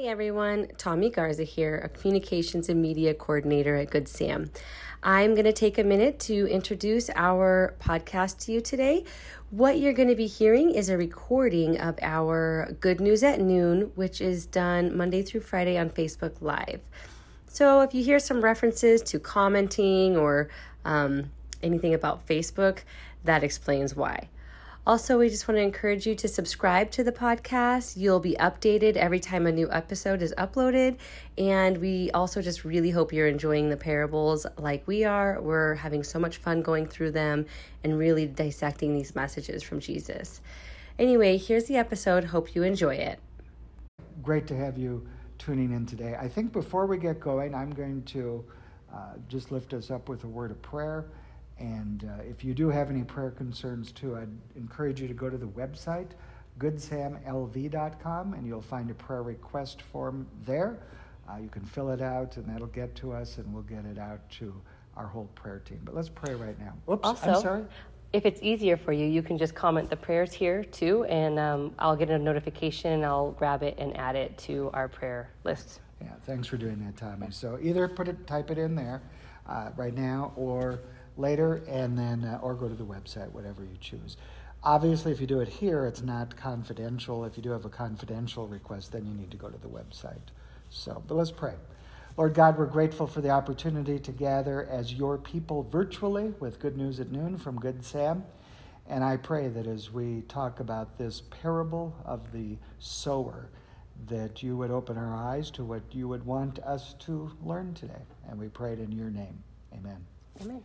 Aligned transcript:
Hey 0.00 0.08
everyone, 0.08 0.68
Tommy 0.78 1.10
Garza 1.10 1.44
here, 1.44 1.76
a 1.84 1.90
communications 1.90 2.70
and 2.70 2.80
media 2.80 3.12
coordinator 3.12 3.76
at 3.76 3.90
Good 3.90 4.08
Sam. 4.08 4.50
I'm 5.02 5.34
going 5.34 5.44
to 5.44 5.52
take 5.52 5.76
a 5.76 5.84
minute 5.84 6.18
to 6.20 6.48
introduce 6.48 7.10
our 7.14 7.74
podcast 7.78 8.38
to 8.46 8.52
you 8.52 8.62
today. 8.62 9.04
What 9.50 9.78
you're 9.78 9.92
going 9.92 10.08
to 10.08 10.14
be 10.14 10.26
hearing 10.26 10.70
is 10.70 10.88
a 10.88 10.96
recording 10.96 11.78
of 11.78 11.98
our 12.00 12.74
Good 12.80 12.98
News 12.98 13.22
at 13.22 13.42
Noon, 13.42 13.92
which 13.94 14.22
is 14.22 14.46
done 14.46 14.96
Monday 14.96 15.20
through 15.20 15.42
Friday 15.42 15.76
on 15.76 15.90
Facebook 15.90 16.32
Live. 16.40 16.80
So 17.46 17.82
if 17.82 17.92
you 17.92 18.02
hear 18.02 18.20
some 18.20 18.40
references 18.40 19.02
to 19.02 19.18
commenting 19.18 20.16
or 20.16 20.48
um, 20.86 21.30
anything 21.62 21.92
about 21.92 22.26
Facebook, 22.26 22.84
that 23.24 23.44
explains 23.44 23.94
why. 23.94 24.30
Also, 24.90 25.20
we 25.20 25.28
just 25.28 25.46
want 25.46 25.56
to 25.56 25.62
encourage 25.62 26.04
you 26.04 26.16
to 26.16 26.26
subscribe 26.26 26.90
to 26.90 27.04
the 27.04 27.12
podcast. 27.12 27.96
You'll 27.96 28.18
be 28.18 28.34
updated 28.40 28.96
every 28.96 29.20
time 29.20 29.46
a 29.46 29.52
new 29.52 29.70
episode 29.70 30.20
is 30.20 30.34
uploaded. 30.36 30.98
And 31.38 31.78
we 31.78 32.10
also 32.10 32.42
just 32.42 32.64
really 32.64 32.90
hope 32.90 33.12
you're 33.12 33.28
enjoying 33.28 33.70
the 33.70 33.76
parables 33.76 34.46
like 34.58 34.84
we 34.88 35.04
are. 35.04 35.40
We're 35.40 35.76
having 35.76 36.02
so 36.02 36.18
much 36.18 36.38
fun 36.38 36.60
going 36.60 36.88
through 36.88 37.12
them 37.12 37.46
and 37.84 38.00
really 38.00 38.26
dissecting 38.26 38.92
these 38.92 39.14
messages 39.14 39.62
from 39.62 39.78
Jesus. 39.78 40.40
Anyway, 40.98 41.36
here's 41.36 41.66
the 41.66 41.76
episode. 41.76 42.24
Hope 42.24 42.56
you 42.56 42.64
enjoy 42.64 42.96
it. 42.96 43.20
Great 44.24 44.48
to 44.48 44.56
have 44.56 44.76
you 44.76 45.06
tuning 45.38 45.70
in 45.70 45.86
today. 45.86 46.16
I 46.20 46.26
think 46.26 46.52
before 46.52 46.86
we 46.86 46.98
get 46.98 47.20
going, 47.20 47.54
I'm 47.54 47.70
going 47.70 48.02
to 48.06 48.44
uh, 48.92 49.12
just 49.28 49.52
lift 49.52 49.72
us 49.72 49.92
up 49.92 50.08
with 50.08 50.24
a 50.24 50.28
word 50.28 50.50
of 50.50 50.60
prayer. 50.62 51.04
And 51.60 52.04
uh, 52.04 52.22
if 52.22 52.42
you 52.42 52.54
do 52.54 52.70
have 52.70 52.90
any 52.90 53.04
prayer 53.04 53.30
concerns 53.30 53.92
too, 53.92 54.16
I'd 54.16 54.30
encourage 54.56 55.00
you 55.00 55.06
to 55.06 55.14
go 55.14 55.28
to 55.28 55.36
the 55.36 55.46
website, 55.46 56.08
goodsamlv.com, 56.58 58.34
and 58.34 58.46
you'll 58.46 58.62
find 58.62 58.90
a 58.90 58.94
prayer 58.94 59.22
request 59.22 59.82
form 59.82 60.26
there. 60.46 60.78
Uh, 61.28 61.36
you 61.36 61.48
can 61.48 61.64
fill 61.64 61.90
it 61.90 62.00
out, 62.00 62.38
and 62.38 62.48
that'll 62.48 62.66
get 62.66 62.94
to 62.96 63.12
us, 63.12 63.36
and 63.36 63.52
we'll 63.52 63.62
get 63.62 63.84
it 63.84 63.98
out 63.98 64.28
to 64.30 64.54
our 64.96 65.06
whole 65.06 65.28
prayer 65.34 65.60
team. 65.60 65.80
But 65.84 65.94
let's 65.94 66.08
pray 66.08 66.34
right 66.34 66.58
now. 66.58 66.72
Oops, 66.92 67.06
also, 67.06 67.34
I'm 67.34 67.40
sorry. 67.40 67.64
If 68.12 68.26
it's 68.26 68.40
easier 68.42 68.76
for 68.76 68.92
you, 68.92 69.06
you 69.06 69.22
can 69.22 69.38
just 69.38 69.54
comment 69.54 69.88
the 69.88 69.96
prayers 69.96 70.32
here 70.32 70.64
too, 70.64 71.04
and 71.04 71.38
um, 71.38 71.74
I'll 71.78 71.94
get 71.94 72.10
a 72.10 72.18
notification 72.18 72.92
and 72.92 73.04
I'll 73.04 73.30
grab 73.32 73.62
it 73.62 73.76
and 73.78 73.96
add 73.96 74.16
it 74.16 74.36
to 74.38 74.68
our 74.72 74.88
prayer 74.88 75.30
list. 75.44 75.80
Yeah, 76.00 76.08
thanks 76.24 76.48
for 76.48 76.56
doing 76.56 76.84
that, 76.84 76.96
Tommy. 76.96 77.28
So 77.30 77.58
either 77.62 77.86
put 77.86 78.08
it, 78.08 78.26
type 78.26 78.50
it 78.50 78.58
in 78.58 78.74
there 78.74 79.00
uh, 79.48 79.70
right 79.76 79.94
now, 79.94 80.32
or 80.34 80.80
later, 81.16 81.62
and 81.68 81.98
then 81.98 82.24
uh, 82.24 82.38
or 82.42 82.54
go 82.54 82.68
to 82.68 82.74
the 82.74 82.84
website, 82.84 83.30
whatever 83.32 83.62
you 83.62 83.76
choose. 83.80 84.16
Obviously, 84.62 85.10
if 85.10 85.20
you 85.20 85.26
do 85.26 85.40
it 85.40 85.48
here, 85.48 85.86
it's 85.86 86.02
not 86.02 86.36
confidential. 86.36 87.24
If 87.24 87.36
you 87.36 87.42
do 87.42 87.50
have 87.50 87.64
a 87.64 87.70
confidential 87.70 88.46
request, 88.46 88.92
then 88.92 89.06
you 89.06 89.14
need 89.14 89.30
to 89.30 89.36
go 89.36 89.48
to 89.48 89.58
the 89.58 89.68
website. 89.68 90.30
So, 90.68 91.02
but 91.06 91.14
let's 91.14 91.30
pray. 91.30 91.54
Lord 92.16 92.34
God, 92.34 92.58
we're 92.58 92.66
grateful 92.66 93.06
for 93.06 93.22
the 93.22 93.30
opportunity 93.30 93.98
to 93.98 94.12
gather 94.12 94.66
as 94.66 94.92
your 94.92 95.16
people 95.16 95.62
virtually 95.62 96.34
with 96.38 96.58
Good 96.58 96.76
News 96.76 97.00
at 97.00 97.10
Noon 97.10 97.38
from 97.38 97.58
Good 97.58 97.84
Sam. 97.84 98.24
And 98.88 99.02
I 99.04 99.16
pray 99.16 99.48
that 99.48 99.66
as 99.66 99.90
we 99.90 100.22
talk 100.22 100.60
about 100.60 100.98
this 100.98 101.22
parable 101.30 101.94
of 102.04 102.32
the 102.32 102.58
sower, 102.78 103.48
that 104.08 104.42
you 104.42 104.56
would 104.56 104.70
open 104.70 104.98
our 104.98 105.14
eyes 105.14 105.50
to 105.52 105.64
what 105.64 105.82
you 105.92 106.08
would 106.08 106.26
want 106.26 106.58
us 106.60 106.94
to 107.00 107.30
learn 107.42 107.72
today. 107.74 108.02
And 108.28 108.38
we 108.38 108.48
pray 108.48 108.72
it 108.72 108.80
in 108.80 108.92
your 108.92 109.10
name. 109.10 109.42
Amen. 109.72 110.04
Amen. 110.40 110.62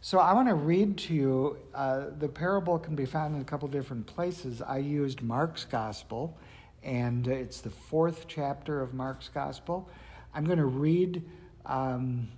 So 0.00 0.18
I 0.18 0.32
want 0.34 0.48
to 0.48 0.54
read 0.54 0.98
to 0.98 1.14
you. 1.14 1.58
Uh, 1.74 2.06
the 2.18 2.28
parable 2.28 2.78
can 2.78 2.94
be 2.94 3.06
found 3.06 3.34
in 3.34 3.40
a 3.40 3.44
couple 3.44 3.66
different 3.68 4.06
places. 4.06 4.62
I 4.62 4.78
used 4.78 5.22
Mark's 5.22 5.64
Gospel, 5.64 6.38
and 6.82 7.26
it's 7.26 7.60
the 7.60 7.70
fourth 7.70 8.26
chapter 8.28 8.80
of 8.80 8.94
Mark's 8.94 9.28
Gospel. 9.28 9.88
I'm 10.34 10.44
going 10.44 10.58
to 10.58 10.66
read 10.66 11.22
um, 11.64 12.28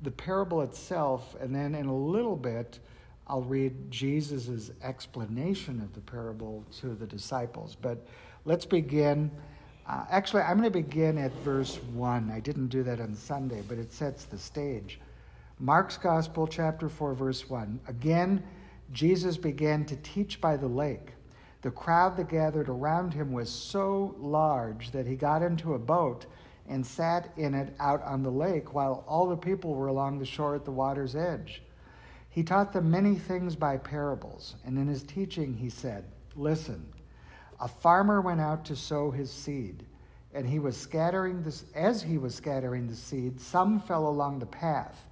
the 0.00 0.10
parable 0.10 0.62
itself, 0.62 1.36
and 1.40 1.54
then 1.54 1.74
in 1.74 1.86
a 1.86 1.96
little 1.96 2.36
bit, 2.36 2.78
I'll 3.26 3.42
read 3.42 3.90
Jesus' 3.90 4.70
explanation 4.82 5.80
of 5.80 5.92
the 5.92 6.00
parable 6.00 6.64
to 6.80 6.94
the 6.94 7.06
disciples. 7.06 7.76
But 7.80 8.06
let's 8.44 8.64
begin. 8.64 9.30
Uh, 9.88 10.04
actually, 10.10 10.42
I'm 10.42 10.58
going 10.58 10.72
to 10.72 10.78
begin 10.82 11.18
at 11.18 11.32
verse 11.44 11.76
1. 11.92 12.30
I 12.30 12.40
didn't 12.40 12.68
do 12.68 12.84
that 12.84 13.00
on 13.00 13.14
Sunday, 13.14 13.62
but 13.68 13.78
it 13.78 13.92
sets 13.92 14.24
the 14.24 14.38
stage. 14.38 15.00
Mark's 15.58 15.96
Gospel, 15.96 16.46
chapter 16.46 16.86
4, 16.86 17.14
verse 17.14 17.48
1. 17.48 17.80
Again, 17.88 18.42
Jesus 18.92 19.38
began 19.38 19.86
to 19.86 19.96
teach 19.96 20.38
by 20.38 20.54
the 20.54 20.66
lake. 20.66 21.12
The 21.62 21.70
crowd 21.70 22.18
that 22.18 22.28
gathered 22.28 22.68
around 22.68 23.14
him 23.14 23.32
was 23.32 23.48
so 23.48 24.14
large 24.18 24.90
that 24.90 25.06
he 25.06 25.16
got 25.16 25.42
into 25.42 25.72
a 25.72 25.78
boat 25.78 26.26
and 26.68 26.86
sat 26.86 27.32
in 27.38 27.54
it 27.54 27.74
out 27.80 28.02
on 28.02 28.22
the 28.22 28.30
lake 28.30 28.74
while 28.74 29.02
all 29.08 29.26
the 29.28 29.36
people 29.36 29.74
were 29.74 29.86
along 29.86 30.18
the 30.18 30.26
shore 30.26 30.54
at 30.54 30.66
the 30.66 30.70
water's 30.70 31.16
edge. 31.16 31.62
He 32.28 32.42
taught 32.42 32.74
them 32.74 32.90
many 32.90 33.14
things 33.14 33.56
by 33.56 33.78
parables, 33.78 34.56
and 34.66 34.76
in 34.76 34.86
his 34.86 35.04
teaching 35.04 35.54
he 35.54 35.70
said, 35.70 36.04
Listen, 36.34 36.86
a 37.58 37.66
farmer 37.66 38.20
went 38.20 38.42
out 38.42 38.66
to 38.66 38.76
sow 38.76 39.10
his 39.10 39.32
seed, 39.32 39.86
and 40.34 40.46
he 40.46 40.58
was 40.58 40.76
scattering 40.76 41.42
this 41.42 41.64
as 41.74 42.02
he 42.02 42.18
was 42.18 42.34
scattering 42.34 42.88
the 42.88 42.94
seed, 42.94 43.40
some 43.40 43.80
fell 43.80 44.06
along 44.06 44.38
the 44.38 44.44
path 44.44 45.06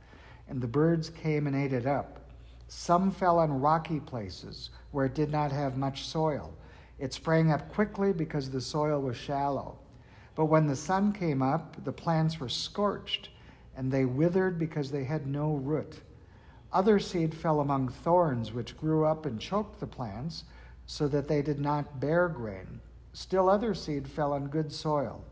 and 0.49 0.60
the 0.60 0.66
birds 0.66 1.10
came 1.10 1.47
and 1.47 1.56
ate 1.56 1.72
it 1.72 1.87
up. 1.87 2.21
Some 2.69 3.10
fell 3.10 3.38
on 3.38 3.60
rocky 3.60 4.00
places 4.00 4.71
where 4.91 5.06
it 5.06 5.15
did 5.15 5.31
not 5.31 5.53
have 5.53 5.77
much 5.77 6.06
soil. 6.06 6.55
It 6.99 7.12
sprang 7.12 7.50
up 7.50 7.72
quickly 7.72 8.12
because 8.12 8.50
the 8.50 8.60
soil 8.60 9.00
was 9.00 9.16
shallow. 9.16 9.78
But 10.34 10.47
when 10.47 10.66
the 10.66 10.77
sun 10.77 11.12
came 11.12 11.43
up, 11.43 11.84
the 11.84 11.93
plants 11.93 12.41
were 12.41 12.49
scorched, 12.49 13.31
and 13.77 13.91
they 13.91 14.04
withered 14.04 14.59
because 14.59 14.91
they 14.91 15.04
had 15.04 15.27
no 15.27 15.54
root. 15.54 16.00
Other 16.72 16.99
seed 16.99 17.34
fell 17.34 17.60
among 17.60 17.88
thorns, 17.88 18.53
which 18.53 18.77
grew 18.77 19.04
up 19.04 19.27
and 19.27 19.41
choked 19.41 19.78
the 19.78 19.87
plants, 19.87 20.44
so 20.87 21.06
that 21.09 21.28
they 21.28 21.41
did 21.41 21.60
not 21.60 22.00
bear 22.00 22.28
grain. 22.28 22.81
Still 23.12 23.49
other 23.49 23.75
seed 23.75 24.09
fell 24.09 24.33
on 24.33 24.49
good 24.49 24.72
soil. 24.72 25.25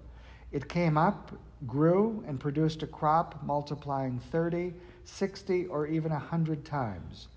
It 0.53 0.69
came 0.69 0.97
up, 0.97 1.33
grew, 1.67 2.23
and 2.27 2.39
produced 2.39 2.83
a 2.83 2.87
crop, 2.87 3.43
multiplying 3.43 4.21
thirty 4.21 4.75
60, 5.05 5.67
or 5.67 5.87
even 5.87 6.11
a 6.13 6.17
100 6.17 6.65
times. 6.65 7.29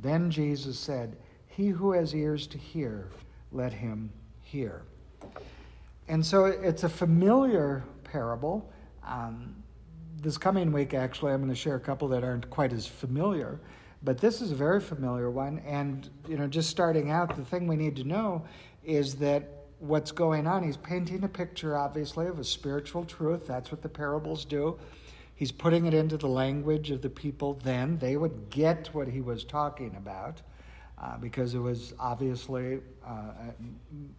Then 0.00 0.30
Jesus 0.30 0.78
said, 0.78 1.16
He 1.46 1.68
who 1.68 1.92
has 1.92 2.14
ears 2.14 2.46
to 2.48 2.58
hear, 2.58 3.08
let 3.52 3.72
him 3.72 4.10
hear. 4.42 4.82
And 6.08 6.24
so 6.24 6.44
it's 6.46 6.84
a 6.84 6.88
familiar 6.88 7.84
parable. 8.02 8.70
Um, 9.06 9.54
this 10.20 10.38
coming 10.38 10.72
week, 10.72 10.94
actually, 10.94 11.32
I'm 11.32 11.40
going 11.40 11.50
to 11.50 11.56
share 11.56 11.76
a 11.76 11.80
couple 11.80 12.08
that 12.08 12.24
aren't 12.24 12.48
quite 12.50 12.72
as 12.72 12.86
familiar, 12.86 13.60
but 14.02 14.18
this 14.18 14.40
is 14.40 14.50
a 14.50 14.54
very 14.54 14.80
familiar 14.80 15.30
one. 15.30 15.60
And, 15.66 16.08
you 16.28 16.36
know, 16.36 16.46
just 16.46 16.70
starting 16.70 17.10
out, 17.10 17.36
the 17.36 17.44
thing 17.44 17.66
we 17.66 17.76
need 17.76 17.96
to 17.96 18.04
know 18.04 18.44
is 18.82 19.14
that 19.16 19.48
what's 19.78 20.12
going 20.12 20.46
on, 20.46 20.62
he's 20.62 20.76
painting 20.76 21.24
a 21.24 21.28
picture, 21.28 21.76
obviously, 21.76 22.26
of 22.26 22.38
a 22.38 22.44
spiritual 22.44 23.04
truth. 23.04 23.46
That's 23.46 23.70
what 23.70 23.82
the 23.82 23.88
parables 23.88 24.44
do. 24.44 24.78
He's 25.34 25.52
putting 25.52 25.86
it 25.86 25.94
into 25.94 26.16
the 26.16 26.28
language 26.28 26.90
of 26.90 27.02
the 27.02 27.10
people 27.10 27.54
then. 27.64 27.98
They 27.98 28.16
would 28.16 28.50
get 28.50 28.88
what 28.92 29.08
he 29.08 29.20
was 29.20 29.44
talking 29.44 29.94
about 29.96 30.40
uh, 31.02 31.16
because 31.18 31.54
it 31.54 31.58
was 31.58 31.92
obviously 31.98 32.80
uh, 33.04 33.32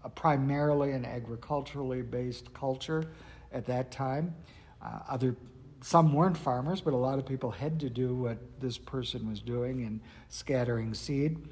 a, 0.03 0.09
primarily 0.09 0.91
an 0.91 1.05
agriculturally 1.05 2.01
based 2.01 2.53
culture 2.53 3.05
at 3.53 3.65
that 3.65 3.91
time. 3.91 4.35
Uh, 4.81 4.99
other 5.09 5.35
some 5.81 6.13
weren't 6.13 6.35
farmers, 6.35 6.81
but 6.81 6.93
a 6.93 6.97
lot 6.97 7.19
of 7.19 7.27
people 7.27 7.51
had 7.51 7.79
to 7.79 7.89
do 7.91 8.15
what 8.15 8.39
this 8.59 8.77
person 8.77 9.29
was 9.29 9.39
doing 9.39 9.81
in 9.81 10.01
scattering 10.29 10.95
seed. 10.95 11.47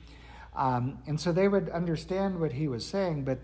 Um, 0.55 0.97
and 1.05 1.19
so 1.19 1.31
they 1.31 1.47
would 1.47 1.69
understand 1.69 2.39
what 2.39 2.51
he 2.51 2.67
was 2.67 2.83
saying, 2.83 3.25
but 3.25 3.37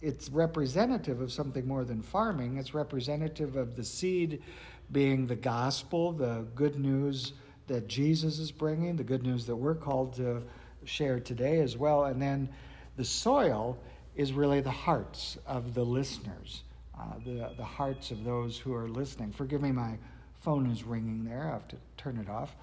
it's 0.00 0.30
representative 0.30 1.20
of 1.20 1.30
something 1.32 1.66
more 1.66 1.84
than 1.84 2.02
farming. 2.02 2.56
It's 2.56 2.74
representative 2.74 3.56
of 3.56 3.76
the 3.76 3.84
seed 3.84 4.42
being 4.90 5.26
the 5.26 5.36
gospel, 5.36 6.12
the 6.12 6.46
good 6.54 6.78
news 6.78 7.32
that 7.68 7.88
Jesus 7.88 8.38
is 8.38 8.50
bringing, 8.50 8.96
the 8.96 9.04
good 9.04 9.22
news 9.22 9.46
that 9.46 9.56
we're 9.56 9.74
called 9.74 10.14
to 10.14 10.42
share 10.84 11.20
today 11.20 11.60
as 11.60 11.76
well. 11.76 12.04
And 12.04 12.20
then 12.20 12.48
the 12.96 13.04
soil 13.04 13.78
is 14.16 14.32
really 14.32 14.60
the 14.60 14.70
hearts 14.70 15.38
of 15.46 15.74
the 15.74 15.84
listeners, 15.84 16.62
uh, 16.98 17.14
the, 17.24 17.50
the 17.56 17.64
hearts 17.64 18.10
of 18.10 18.24
those 18.24 18.58
who 18.58 18.74
are 18.74 18.88
listening. 18.88 19.32
Forgive 19.32 19.62
me, 19.62 19.72
my 19.72 19.96
phone 20.40 20.70
is 20.70 20.84
ringing 20.84 21.24
there. 21.24 21.48
I 21.48 21.52
have 21.52 21.68
to 21.68 21.76
turn 21.96 22.18
it 22.18 22.28
off. 22.28 22.54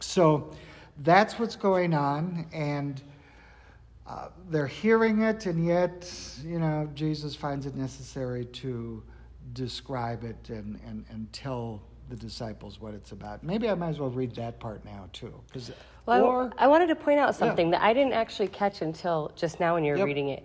So 0.00 0.50
that's 1.02 1.38
what's 1.38 1.54
going 1.54 1.94
on. 1.94 2.46
And 2.52 3.00
uh, 4.06 4.28
they're 4.50 4.66
hearing 4.66 5.22
it, 5.22 5.46
and 5.46 5.64
yet, 5.64 6.12
you 6.44 6.58
know, 6.58 6.90
Jesus 6.92 7.36
finds 7.36 7.66
it 7.66 7.76
necessary 7.76 8.44
to 8.46 9.02
describe 9.52 10.24
it 10.24 10.48
and, 10.48 10.80
and, 10.86 11.04
and 11.10 11.32
tell 11.32 11.82
the 12.08 12.16
disciples 12.16 12.80
what 12.80 12.94
it's 12.94 13.12
about. 13.12 13.42
Maybe 13.42 13.68
I 13.68 13.74
might 13.74 13.90
as 13.90 13.98
well 13.98 14.10
read 14.10 14.34
that 14.36 14.60
part 14.60 14.84
now 14.84 15.08
too, 15.12 15.32
because 15.46 15.70
well, 16.06 16.24
or, 16.24 16.52
I, 16.58 16.64
I, 16.64 16.66
wanted 16.66 16.88
to 16.88 16.96
point 16.96 17.18
out 17.20 17.34
something 17.34 17.66
yeah. 17.66 17.78
that 17.78 17.82
I 17.84 17.92
didn't 17.92 18.12
actually 18.12 18.48
catch 18.48 18.82
until 18.82 19.32
just 19.36 19.60
now 19.60 19.74
when 19.74 19.84
you're 19.84 19.96
yep. 19.96 20.06
reading 20.06 20.30
it. 20.30 20.44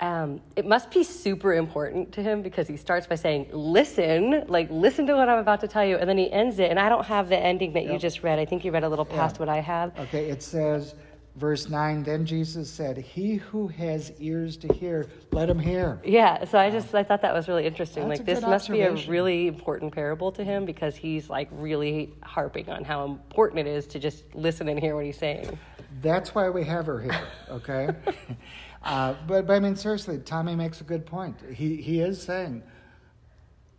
um, 0.00 0.40
it 0.54 0.66
must 0.66 0.90
be 0.90 1.02
super 1.02 1.54
important 1.54 2.12
to 2.12 2.22
him 2.22 2.42
because 2.42 2.68
he 2.68 2.76
starts 2.76 3.06
by 3.06 3.14
saying, 3.14 3.48
Listen, 3.52 4.44
like, 4.46 4.68
listen 4.70 5.06
to 5.06 5.14
what 5.14 5.28
I'm 5.28 5.38
about 5.38 5.60
to 5.60 5.68
tell 5.68 5.84
you. 5.84 5.96
And 5.96 6.08
then 6.08 6.18
he 6.18 6.30
ends 6.30 6.58
it. 6.58 6.70
And 6.70 6.78
I 6.78 6.88
don't 6.88 7.04
have 7.06 7.28
the 7.28 7.38
ending 7.38 7.72
that 7.72 7.84
yep. 7.84 7.92
you 7.94 7.98
just 7.98 8.22
read. 8.22 8.38
I 8.38 8.44
think 8.44 8.64
you 8.64 8.70
read 8.70 8.84
a 8.84 8.88
little 8.88 9.04
past 9.04 9.36
yeah. 9.36 9.40
what 9.40 9.48
I 9.48 9.60
have. 9.60 9.98
Okay, 9.98 10.30
it 10.30 10.42
says, 10.42 10.94
verse 11.38 11.68
9 11.68 12.02
then 12.02 12.26
jesus 12.26 12.68
said 12.68 12.96
he 12.96 13.36
who 13.36 13.68
has 13.68 14.12
ears 14.18 14.56
to 14.56 14.72
hear 14.72 15.06
let 15.30 15.48
him 15.48 15.58
hear. 15.58 16.00
Yeah 16.04 16.44
so 16.44 16.58
i 16.58 16.68
just 16.68 16.94
i 16.94 17.02
thought 17.02 17.22
that 17.22 17.32
was 17.32 17.48
really 17.48 17.64
interesting. 17.64 18.08
Like 18.08 18.24
this 18.24 18.42
must 18.42 18.70
be 18.70 18.80
a 18.82 18.94
really 19.06 19.46
important 19.46 19.94
parable 19.94 20.32
to 20.32 20.42
him 20.42 20.64
because 20.64 20.96
he's 20.96 21.30
like 21.30 21.48
really 21.52 22.12
harping 22.22 22.68
on 22.68 22.84
how 22.84 23.04
important 23.04 23.60
it 23.60 23.66
is 23.66 23.86
to 23.88 23.98
just 23.98 24.24
listen 24.34 24.68
and 24.68 24.80
hear 24.80 24.96
what 24.96 25.04
he's 25.04 25.18
saying. 25.18 25.58
That's 26.02 26.34
why 26.34 26.48
we 26.50 26.64
have 26.64 26.86
her 26.86 27.00
here 27.00 27.20
okay? 27.50 27.90
Uh, 28.80 29.12
but, 29.26 29.44
but 29.44 29.54
i 29.54 29.58
mean 29.58 29.74
seriously 29.74 30.18
tommy 30.18 30.54
makes 30.54 30.80
a 30.80 30.84
good 30.84 31.04
point. 31.04 31.36
He, 31.52 31.82
he 31.82 32.00
is 32.00 32.22
saying 32.22 32.62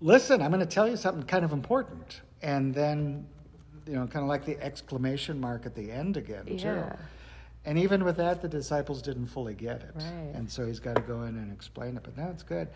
listen 0.02 0.42
i'm 0.42 0.52
going 0.52 0.60
to 0.60 0.66
tell 0.66 0.90
you 0.90 0.98
something 0.98 1.24
kind 1.24 1.46
of 1.46 1.54
important. 1.54 2.22
And 2.42 2.74
then 2.74 3.28
you 3.88 3.96
know 3.96 4.06
kind 4.08 4.24
of 4.24 4.30
like 4.30 4.46
the 4.46 4.62
exclamation 4.62 5.40
mark 5.40 5.66
at 5.66 5.74
the 5.74 5.90
end 5.90 6.18
again 6.18 6.44
yeah. 6.48 6.58
too 6.58 6.98
and 7.70 7.78
even 7.78 8.04
with 8.04 8.18
that, 8.18 8.42
the 8.42 8.48
disciples 8.48 9.00
didn't 9.00 9.28
fully 9.28 9.54
get 9.54 9.84
it. 9.84 9.92
Right. 9.94 10.32
And 10.34 10.50
so 10.50 10.66
he's 10.66 10.80
got 10.80 10.96
to 10.96 11.04
go 11.04 11.22
in 11.22 11.38
and 11.38 11.52
explain 11.54 11.96
it. 11.98 12.02
But 12.02 12.16
that's 12.16 12.42
good. 12.42 12.68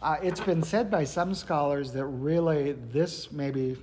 Uh, 0.00 0.16
it's 0.22 0.40
been 0.40 0.62
said 0.62 0.90
by 0.90 1.04
some 1.04 1.34
scholars 1.34 1.92
that 1.92 2.06
really 2.06 2.72
this 2.90 3.30
maybe, 3.30 3.76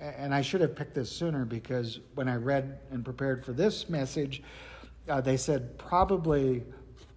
and 0.00 0.34
I 0.34 0.40
should 0.40 0.62
have 0.62 0.74
picked 0.74 0.94
this 0.94 1.12
sooner 1.12 1.44
because 1.44 2.00
when 2.14 2.30
I 2.30 2.36
read 2.36 2.78
and 2.92 3.04
prepared 3.04 3.44
for 3.44 3.52
this 3.52 3.90
message, 3.90 4.42
uh, 5.06 5.20
they 5.20 5.36
said 5.36 5.76
probably 5.76 6.62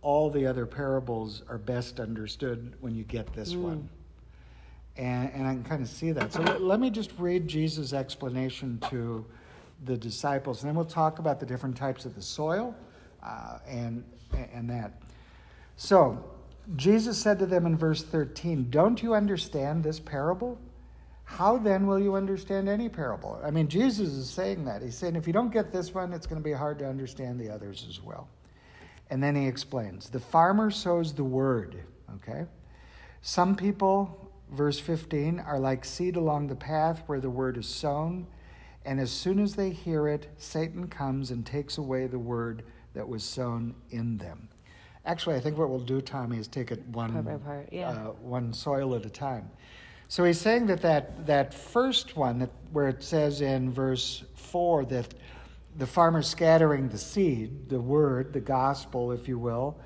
all 0.02 0.30
the 0.30 0.46
other 0.46 0.66
parables 0.66 1.44
are 1.48 1.58
best 1.58 2.02
understood 2.02 2.74
when 2.82 2.94
you 2.94 3.06
get 3.06 3.32
this 3.32 3.54
mm. 3.54 3.62
one. 3.62 3.90
And, 4.98 5.32
and 5.34 5.48
I 5.48 5.54
can 5.54 5.64
kind 5.64 5.82
of 5.82 5.88
see 5.88 6.12
that. 6.12 6.34
So 6.34 6.42
let, 6.42 6.62
let 6.62 6.80
me 6.82 6.90
just 6.90 7.14
read 7.18 7.48
Jesus' 7.48 7.94
explanation 7.94 8.84
to 8.90 9.26
the 9.86 9.98
disciples. 9.98 10.62
And 10.62 10.70
then 10.70 10.76
we'll 10.76 10.86
talk 10.86 11.20
about 11.20 11.40
the 11.40 11.46
different 11.46 11.76
types 11.76 12.06
of 12.06 12.16
the 12.16 12.22
soil 12.22 12.76
uh, 13.24 13.60
and, 13.68 14.04
and 14.54 14.70
that. 14.70 14.94
So, 15.76 16.24
Jesus 16.76 17.18
said 17.18 17.40
to 17.40 17.46
them 17.46 17.66
in 17.66 17.78
verse 17.78 18.04
13, 18.04 18.70
Don't 18.70 19.02
you 19.02 19.14
understand 19.14 19.84
this 19.84 20.00
parable? 20.00 20.60
How 21.24 21.58
then 21.58 21.88
will 21.88 22.00
you 22.00 22.16
understand 22.16 22.70
any 22.70 22.88
parable? 22.88 23.40
I 23.44 23.52
mean, 23.52 23.68
Jesus 23.68 24.10
is 24.10 24.30
saying 24.30 24.64
that. 24.66 24.82
He's 24.82 24.98
saying, 24.98 25.18
if 25.18 25.28
you 25.28 25.34
don't 25.34 25.52
get 25.52 25.74
this 25.74 25.94
one, 25.94 26.14
it's 26.14 26.26
going 26.26 26.42
to 26.42 26.44
be 26.44 26.54
hard 26.54 26.80
to 26.80 26.88
understand 26.88 27.38
the 27.38 27.50
others 27.50 27.86
as 27.90 28.02
well. 28.02 28.30
And 29.10 29.22
then 29.22 29.36
he 29.36 29.46
explains 29.46 30.10
the 30.10 30.22
farmer 30.22 30.72
sows 30.72 31.14
the 31.14 31.26
word, 31.26 31.84
okay? 32.16 32.46
Some 33.22 33.58
people, 33.58 34.32
verse 34.52 34.80
15, 34.80 35.40
are 35.42 35.60
like 35.60 35.84
seed 35.84 36.16
along 36.16 36.48
the 36.48 36.56
path 36.56 37.04
where 37.08 37.20
the 37.20 37.30
word 37.30 37.58
is 37.58 37.68
sown. 37.68 38.26
And 38.88 39.02
as 39.02 39.12
soon 39.12 39.40
as 39.40 39.54
they 39.54 39.70
hear 39.70 40.08
it, 40.08 40.30
Satan 40.38 40.88
comes 40.88 41.32
and 41.32 41.46
takes 41.46 41.78
away 41.78 42.08
the 42.08 42.18
word 42.18 42.64
that 42.94 43.06
was 43.06 43.22
sown 43.22 43.76
in 43.90 44.18
them. 44.18 44.48
Actually, 45.06 45.36
I 45.36 45.42
think 45.42 45.58
what 45.58 45.70
we'll 45.70 45.80
do, 45.82 46.00
Tommy, 46.00 46.38
is 46.38 46.48
take 46.48 46.72
it 46.72 46.88
one, 46.88 47.12
part 47.12 47.26
by 47.26 47.36
part, 47.36 47.70
yeah. 47.70 47.90
uh, 47.90 48.12
one 48.22 48.54
soil 48.54 48.96
at 48.96 49.06
a 49.06 49.10
time. 49.10 49.50
So 50.08 50.24
he's 50.24 50.40
saying 50.40 50.68
that 50.68 50.82
that, 50.84 51.28
that 51.28 51.54
first 51.54 52.16
one, 52.16 52.40
that, 52.40 52.50
where 52.72 52.88
it 52.88 53.04
says 53.04 53.42
in 53.42 53.74
verse 53.74 54.24
4 54.36 54.86
that 54.86 55.14
the 55.78 55.86
farmer 55.86 56.22
scattering 56.22 56.88
the 56.88 56.98
seed, 56.98 57.68
the 57.68 57.82
word, 57.82 58.32
the 58.32 58.40
gospel, 58.40 59.12
if 59.12 59.28
you 59.28 59.38
will, 59.38 59.78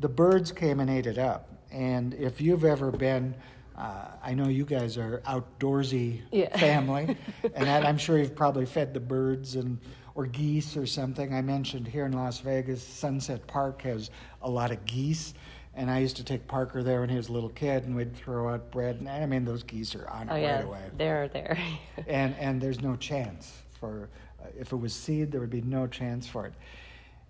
the 0.00 0.08
birds 0.10 0.52
came 0.52 0.80
and 0.80 0.90
ate 0.90 1.06
it 1.06 1.16
up. 1.16 1.48
And 1.72 2.12
if 2.12 2.42
you've 2.42 2.66
ever 2.66 2.90
been 2.90 3.36
uh, 3.76 4.06
I 4.22 4.34
know 4.34 4.48
you 4.48 4.64
guys 4.64 4.96
are 4.96 5.20
outdoorsy 5.26 6.20
yeah. 6.30 6.56
family, 6.58 7.16
and 7.42 7.66
that, 7.66 7.84
I'm 7.84 7.98
sure 7.98 8.18
you've 8.18 8.36
probably 8.36 8.66
fed 8.66 8.94
the 8.94 9.00
birds 9.00 9.56
and 9.56 9.78
or 10.14 10.26
geese 10.26 10.76
or 10.76 10.86
something. 10.86 11.34
I 11.34 11.42
mentioned 11.42 11.88
here 11.88 12.06
in 12.06 12.12
Las 12.12 12.38
Vegas, 12.38 12.86
Sunset 12.86 13.44
Park 13.48 13.82
has 13.82 14.10
a 14.42 14.50
lot 14.50 14.70
of 14.70 14.84
geese, 14.84 15.34
and 15.74 15.90
I 15.90 15.98
used 15.98 16.16
to 16.18 16.24
take 16.24 16.46
Parker 16.46 16.84
there 16.84 17.00
when 17.00 17.08
he 17.08 17.16
was 17.16 17.28
a 17.28 17.32
little 17.32 17.48
kid, 17.48 17.82
and 17.84 17.96
we'd 17.96 18.14
throw 18.14 18.48
out 18.48 18.70
bread, 18.70 18.96
and 18.96 19.08
I 19.08 19.26
mean 19.26 19.44
those 19.44 19.64
geese 19.64 19.96
are 19.96 20.08
on 20.08 20.28
it 20.28 20.32
oh, 20.32 20.36
yeah. 20.36 20.56
right 20.56 20.64
away. 20.64 20.82
They're 20.96 21.28
there, 21.28 21.58
and 22.06 22.36
and 22.38 22.60
there's 22.60 22.80
no 22.80 22.94
chance 22.94 23.62
for 23.80 24.08
uh, 24.40 24.46
if 24.56 24.72
it 24.72 24.76
was 24.76 24.92
seed, 24.92 25.32
there 25.32 25.40
would 25.40 25.50
be 25.50 25.62
no 25.62 25.88
chance 25.88 26.28
for 26.28 26.46
it. 26.46 26.54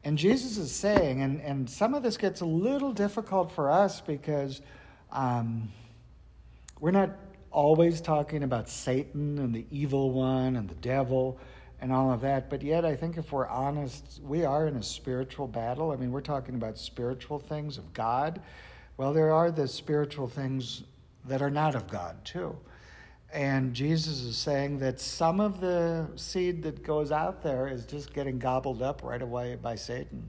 And 0.04 0.18
Jesus 0.18 0.58
is 0.58 0.70
saying, 0.70 1.22
and 1.22 1.40
and 1.40 1.70
some 1.70 1.94
of 1.94 2.02
this 2.02 2.18
gets 2.18 2.42
a 2.42 2.46
little 2.46 2.92
difficult 2.92 3.50
for 3.50 3.70
us 3.70 4.02
because. 4.02 4.60
Um, 5.10 5.68
we're 6.84 6.90
not 6.90 7.16
always 7.50 8.02
talking 8.02 8.42
about 8.42 8.68
Satan 8.68 9.38
and 9.38 9.54
the 9.54 9.64
evil 9.70 10.10
one 10.10 10.56
and 10.56 10.68
the 10.68 10.74
devil 10.74 11.38
and 11.80 11.90
all 11.90 12.12
of 12.12 12.20
that, 12.20 12.50
but 12.50 12.60
yet 12.60 12.84
I 12.84 12.94
think 12.94 13.16
if 13.16 13.32
we're 13.32 13.46
honest, 13.46 14.20
we 14.22 14.44
are 14.44 14.66
in 14.66 14.76
a 14.76 14.82
spiritual 14.82 15.48
battle. 15.48 15.92
I 15.92 15.96
mean, 15.96 16.12
we're 16.12 16.20
talking 16.20 16.56
about 16.56 16.76
spiritual 16.76 17.38
things 17.38 17.78
of 17.78 17.94
God. 17.94 18.42
Well, 18.98 19.14
there 19.14 19.32
are 19.32 19.50
the 19.50 19.66
spiritual 19.66 20.28
things 20.28 20.82
that 21.24 21.40
are 21.40 21.48
not 21.48 21.74
of 21.74 21.88
God, 21.88 22.22
too. 22.22 22.54
And 23.32 23.72
Jesus 23.72 24.20
is 24.20 24.36
saying 24.36 24.78
that 24.80 25.00
some 25.00 25.40
of 25.40 25.62
the 25.62 26.06
seed 26.16 26.62
that 26.64 26.82
goes 26.82 27.10
out 27.10 27.42
there 27.42 27.66
is 27.66 27.86
just 27.86 28.12
getting 28.12 28.38
gobbled 28.38 28.82
up 28.82 29.02
right 29.02 29.22
away 29.22 29.56
by 29.56 29.74
Satan. 29.74 30.28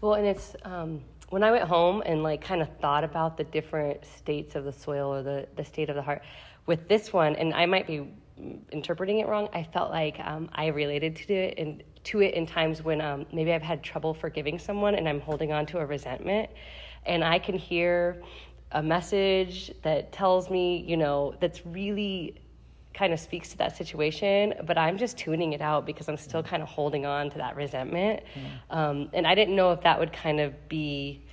Well, 0.00 0.14
and 0.14 0.26
it's 0.26 0.56
um, 0.62 1.02
when 1.30 1.44
I 1.44 1.50
went 1.52 1.64
home 1.64 2.02
and 2.04 2.22
like 2.22 2.42
kind 2.42 2.60
of 2.60 2.68
thought 2.80 3.04
about 3.04 3.36
the 3.36 3.44
different 3.44 4.04
states 4.04 4.56
of 4.56 4.64
the 4.64 4.72
soil 4.72 5.14
or 5.14 5.22
the, 5.22 5.46
the 5.56 5.64
state 5.64 5.88
of 5.88 5.96
the 5.96 6.02
heart 6.02 6.22
with 6.66 6.88
this 6.88 7.12
one, 7.12 7.36
and 7.36 7.54
I 7.54 7.66
might 7.66 7.86
be 7.86 8.12
interpreting 8.72 9.20
it 9.20 9.28
wrong, 9.28 9.48
I 9.52 9.62
felt 9.62 9.90
like 9.90 10.18
um, 10.20 10.50
I 10.52 10.66
related 10.66 11.16
to 11.16 11.32
it 11.32 11.58
and 11.58 11.82
to 12.04 12.20
it 12.20 12.34
in 12.34 12.46
times 12.46 12.82
when 12.82 13.00
um, 13.00 13.26
maybe 13.32 13.52
I've 13.52 13.62
had 13.62 13.82
trouble 13.82 14.14
forgiving 14.14 14.58
someone 14.58 14.94
and 14.94 15.08
I'm 15.08 15.20
holding 15.20 15.52
on 15.52 15.66
to 15.66 15.78
a 15.78 15.86
resentment, 15.86 16.50
and 17.06 17.22
I 17.22 17.38
can 17.38 17.56
hear 17.56 18.22
a 18.72 18.82
message 18.82 19.72
that 19.82 20.12
tells 20.12 20.50
me, 20.50 20.84
you 20.86 20.96
know, 20.96 21.34
that's 21.40 21.64
really 21.66 22.40
kind 22.92 23.12
of 23.12 23.20
speaks 23.20 23.50
to 23.50 23.58
that 23.58 23.76
situation, 23.76 24.54
but 24.66 24.76
I'm 24.76 24.98
just 24.98 25.16
tuning 25.16 25.52
it 25.52 25.60
out 25.60 25.86
because 25.86 26.08
I'm 26.08 26.16
still 26.16 26.42
kind 26.42 26.62
of 26.62 26.68
holding 26.68 27.06
on 27.06 27.30
to 27.30 27.38
that 27.38 27.56
resentment. 27.56 28.22
Mm. 28.34 28.76
Um, 28.76 29.10
and 29.12 29.26
I 29.26 29.34
didn't 29.34 29.54
know 29.54 29.72
if 29.72 29.80
that 29.82 29.98
would 29.98 30.12
kind 30.12 30.40
of 30.40 30.68
be 30.68 31.24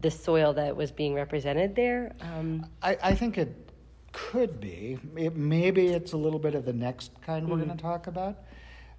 the 0.00 0.10
soil 0.10 0.52
that 0.54 0.76
was 0.76 0.90
being 0.90 1.14
represented 1.14 1.74
there. 1.74 2.14
Um, 2.20 2.66
I, 2.82 2.96
I, 3.02 3.14
think 3.14 3.38
it 3.38 3.72
could 4.12 4.60
be. 4.60 4.98
It, 5.16 5.36
maybe 5.36 5.88
it's 5.88 6.12
a 6.12 6.16
little 6.16 6.38
bit 6.38 6.54
of 6.54 6.64
the 6.64 6.72
next 6.72 7.10
kind 7.22 7.46
mm 7.46 7.50
we're 7.50 7.56
going 7.56 7.76
to 7.76 7.82
talk 7.82 8.06
about. 8.06 8.44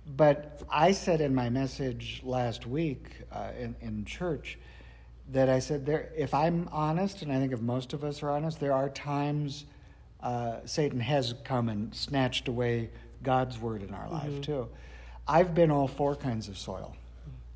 But 0.05 0.63
I 0.69 0.91
said 0.91 1.21
in 1.21 1.35
my 1.35 1.49
message 1.49 2.21
last 2.23 2.65
week 2.65 3.11
uh, 3.31 3.51
in, 3.57 3.75
in 3.81 4.05
church 4.05 4.57
that 5.31 5.49
I 5.49 5.59
said 5.59 5.85
there, 5.85 6.11
if 6.17 6.33
I'm 6.33 6.67
honest, 6.71 7.21
and 7.21 7.31
I 7.31 7.37
think 7.37 7.53
if 7.53 7.61
most 7.61 7.93
of 7.93 8.03
us 8.03 8.23
are 8.23 8.31
honest, 8.31 8.59
there 8.59 8.73
are 8.73 8.89
times 8.89 9.65
uh, 10.21 10.57
Satan 10.65 10.99
has 10.99 11.33
come 11.43 11.69
and 11.69 11.93
snatched 11.93 12.47
away 12.47 12.89
God's 13.23 13.59
word 13.59 13.83
in 13.83 13.93
our 13.93 14.05
mm-hmm. 14.05 14.13
life 14.13 14.41
too. 14.41 14.67
I've 15.27 15.53
been 15.53 15.71
all 15.71 15.87
four 15.87 16.15
kinds 16.15 16.47
of 16.47 16.57
soil 16.57 16.95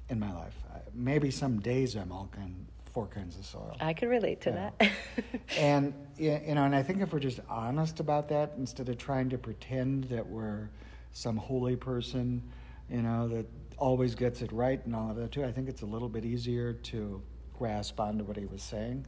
in 0.10 0.20
my 0.20 0.32
life. 0.34 0.55
Uh, 0.74 0.79
maybe 0.93 1.32
some 1.32 1.60
days 1.60 1.96
I'm 1.96 2.12
all 2.12 2.29
kind 2.32 2.67
four 2.93 3.08
kinds 3.08 3.38
of 3.39 3.46
soil. 3.46 3.75
I 3.82 3.93
can 3.93 4.08
relate 4.08 4.41
to 4.41 4.51
yeah. 4.51 4.70
that. 4.79 4.91
and 5.58 5.93
you 6.17 6.29
know, 6.29 6.63
and 6.63 6.75
I 6.75 6.84
think 6.84 7.01
if 7.01 7.12
we're 7.12 7.20
just 7.20 7.39
honest 7.50 8.00
about 8.00 8.29
that, 8.29 8.53
instead 8.58 8.88
of 8.88 8.98
trying 8.98 9.29
to 9.29 9.38
pretend 9.38 10.05
that 10.05 10.25
we're 10.25 10.70
some 11.12 11.36
holy 11.36 11.75
person, 11.75 12.43
you 12.89 13.01
know, 13.01 13.27
that 13.29 13.48
always 13.77 14.13
gets 14.13 14.43
it 14.43 14.51
right 14.51 14.79
and 14.86 14.96
all 14.96 15.10
of 15.10 15.15
that 15.15 15.32
too, 15.32 15.43
I 15.43 15.51
think 15.51 15.67
it's 15.67 15.82
a 15.82 15.86
little 15.88 16.10
bit 16.10 16.24
easier 16.24 16.74
to 16.74 17.22
grasp 17.58 18.00
onto 18.00 18.24
what 18.24 18.38
he 18.38 18.46
was 18.46 18.62
saying. 18.62 19.08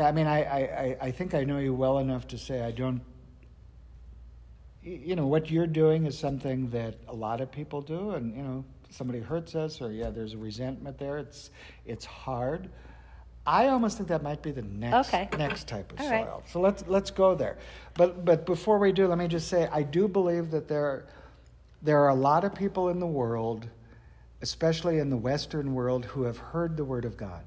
I 0.00 0.12
mean, 0.12 0.26
I, 0.26 0.42
I, 0.44 0.96
I 1.00 1.10
think 1.10 1.34
I 1.34 1.44
know 1.44 1.58
you 1.58 1.74
well 1.74 1.98
enough 1.98 2.26
to 2.28 2.38
say 2.38 2.62
I 2.62 2.70
don't. 2.70 3.00
You 4.82 5.16
know, 5.16 5.26
what 5.26 5.50
you're 5.50 5.66
doing 5.66 6.06
is 6.06 6.16
something 6.16 6.70
that 6.70 6.94
a 7.08 7.14
lot 7.14 7.40
of 7.40 7.50
people 7.50 7.82
do, 7.82 8.12
and, 8.12 8.36
you 8.36 8.42
know, 8.42 8.64
somebody 8.90 9.18
hurts 9.18 9.56
us 9.56 9.80
or, 9.80 9.90
yeah, 9.90 10.10
there's 10.10 10.34
a 10.34 10.38
resentment 10.38 10.96
there. 10.96 11.18
It's, 11.18 11.50
it's 11.86 12.04
hard. 12.04 12.68
I 13.46 13.68
almost 13.68 13.96
think 13.96 14.08
that 14.10 14.22
might 14.22 14.42
be 14.42 14.50
the 14.50 14.62
next 14.62 15.08
okay. 15.08 15.28
next 15.38 15.68
type 15.68 15.92
of 15.92 16.00
All 16.00 16.08
soil. 16.08 16.40
Right. 16.40 16.50
So 16.50 16.60
let's 16.60 16.84
let's 16.88 17.12
go 17.12 17.36
there. 17.36 17.58
But 17.94 18.24
but 18.24 18.44
before 18.44 18.78
we 18.78 18.90
do, 18.90 19.06
let 19.06 19.18
me 19.18 19.28
just 19.28 19.46
say 19.46 19.68
I 19.70 19.82
do 19.84 20.08
believe 20.08 20.50
that 20.50 20.66
there 20.66 21.06
there 21.82 22.00
are 22.00 22.08
a 22.08 22.14
lot 22.14 22.44
of 22.44 22.54
people 22.54 22.88
in 22.88 22.98
the 22.98 23.06
world, 23.06 23.68
especially 24.42 24.98
in 24.98 25.10
the 25.10 25.16
Western 25.16 25.74
world, 25.74 26.06
who 26.06 26.22
have 26.24 26.38
heard 26.38 26.76
the 26.76 26.84
word 26.84 27.04
of 27.04 27.16
God. 27.16 27.44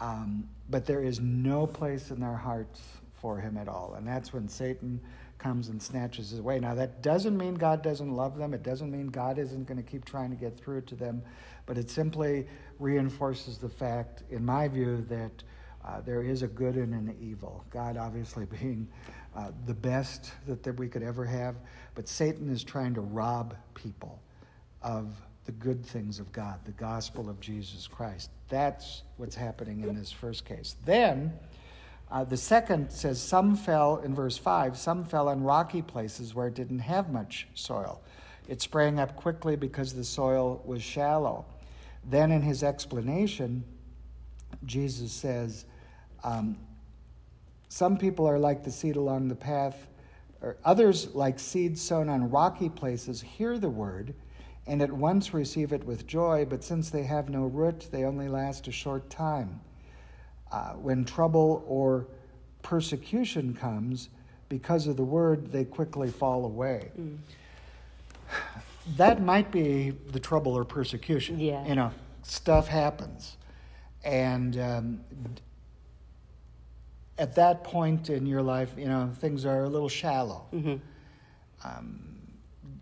Um, 0.00 0.48
but 0.70 0.86
there 0.86 1.02
is 1.02 1.20
no 1.20 1.66
place 1.66 2.10
in 2.10 2.20
their 2.20 2.36
hearts 2.36 2.80
for 3.20 3.38
him 3.38 3.56
at 3.56 3.68
all. 3.68 3.94
And 3.96 4.06
that's 4.06 4.32
when 4.32 4.48
Satan 4.48 5.00
comes 5.38 5.68
and 5.68 5.82
snatches 5.82 6.30
his 6.30 6.38
away. 6.40 6.60
Now, 6.60 6.74
that 6.74 7.02
doesn't 7.02 7.36
mean 7.36 7.54
God 7.54 7.82
doesn't 7.82 8.12
love 8.12 8.36
them. 8.38 8.54
It 8.54 8.62
doesn't 8.62 8.90
mean 8.90 9.08
God 9.08 9.38
isn't 9.38 9.66
going 9.66 9.82
to 9.82 9.88
keep 9.88 10.04
trying 10.04 10.30
to 10.30 10.36
get 10.36 10.56
through 10.58 10.82
to 10.82 10.94
them. 10.94 11.22
But 11.66 11.78
it 11.78 11.90
simply 11.90 12.46
reinforces 12.78 13.58
the 13.58 13.68
fact, 13.68 14.22
in 14.30 14.44
my 14.44 14.68
view, 14.68 15.04
that 15.08 15.42
Uh, 15.84 16.00
there 16.02 16.22
is 16.22 16.42
a 16.42 16.48
good 16.48 16.74
and 16.76 16.92
an 16.92 17.16
evil. 17.20 17.64
God, 17.70 17.96
obviously, 17.96 18.44
being 18.60 18.88
uh, 19.34 19.52
the 19.66 19.74
best 19.74 20.32
that, 20.46 20.62
that 20.62 20.76
we 20.78 20.88
could 20.88 21.02
ever 21.02 21.24
have, 21.24 21.56
but 21.94 22.08
Satan 22.08 22.50
is 22.50 22.64
trying 22.64 22.94
to 22.94 23.00
rob 23.00 23.54
people 23.74 24.20
of 24.82 25.16
the 25.48 25.52
good 25.52 25.82
things 25.82 26.18
of 26.18 26.30
God, 26.30 26.60
the 26.66 26.72
gospel 26.72 27.30
of 27.30 27.40
Jesus 27.40 27.86
Christ. 27.86 28.28
That's 28.50 29.02
what's 29.16 29.34
happening 29.34 29.80
in 29.80 29.96
this 29.96 30.12
first 30.12 30.44
case. 30.44 30.76
Then, 30.84 31.32
uh, 32.10 32.24
the 32.24 32.36
second 32.36 32.90
says, 32.90 33.18
Some 33.18 33.56
fell, 33.56 33.96
in 34.04 34.14
verse 34.14 34.36
5, 34.36 34.76
some 34.76 35.06
fell 35.06 35.26
on 35.30 35.42
rocky 35.42 35.80
places 35.80 36.34
where 36.34 36.48
it 36.48 36.54
didn't 36.54 36.80
have 36.80 37.08
much 37.08 37.48
soil. 37.54 38.02
It 38.46 38.60
sprang 38.60 39.00
up 39.00 39.16
quickly 39.16 39.56
because 39.56 39.94
the 39.94 40.04
soil 40.04 40.60
was 40.66 40.82
shallow. 40.82 41.46
Then, 42.04 42.30
in 42.30 42.42
his 42.42 42.62
explanation, 42.62 43.64
Jesus 44.66 45.12
says, 45.12 45.64
um, 46.24 46.58
Some 47.70 47.96
people 47.96 48.28
are 48.28 48.38
like 48.38 48.64
the 48.64 48.70
seed 48.70 48.96
along 48.96 49.28
the 49.28 49.34
path, 49.34 49.86
or 50.42 50.58
others, 50.62 51.14
like 51.14 51.38
seed 51.38 51.78
sown 51.78 52.10
on 52.10 52.28
rocky 52.28 52.68
places, 52.68 53.22
hear 53.22 53.58
the 53.58 53.70
word 53.70 54.14
and 54.68 54.82
at 54.82 54.92
once 54.92 55.32
receive 55.32 55.72
it 55.72 55.82
with 55.84 56.06
joy, 56.06 56.44
but 56.48 56.62
since 56.62 56.90
they 56.90 57.02
have 57.04 57.30
no 57.30 57.46
root, 57.46 57.88
they 57.90 58.04
only 58.04 58.28
last 58.28 58.68
a 58.68 58.72
short 58.72 59.08
time. 59.08 59.60
Uh, 60.52 60.72
when 60.74 61.04
trouble 61.04 61.64
or 61.66 62.06
persecution 62.62 63.54
comes, 63.54 64.10
because 64.48 64.86
of 64.86 64.96
the 64.96 65.04
word, 65.04 65.50
they 65.52 65.64
quickly 65.64 66.10
fall 66.10 66.44
away. 66.44 66.90
Mm. 67.00 67.16
That 68.96 69.22
might 69.22 69.50
be 69.50 69.90
the 69.90 70.20
trouble 70.20 70.56
or 70.56 70.64
persecution. 70.64 71.40
Yeah. 71.40 71.66
You 71.66 71.74
know, 71.74 71.90
stuff 72.22 72.68
happens. 72.68 73.36
And 74.04 74.58
um, 74.58 75.00
at 77.18 77.34
that 77.34 77.64
point 77.64 78.10
in 78.10 78.26
your 78.26 78.42
life, 78.42 78.72
you 78.76 78.86
know, 78.86 79.10
things 79.18 79.44
are 79.44 79.64
a 79.64 79.68
little 79.68 79.88
shallow. 79.88 80.46
Mm-hmm. 80.52 80.76
Um, 81.64 82.07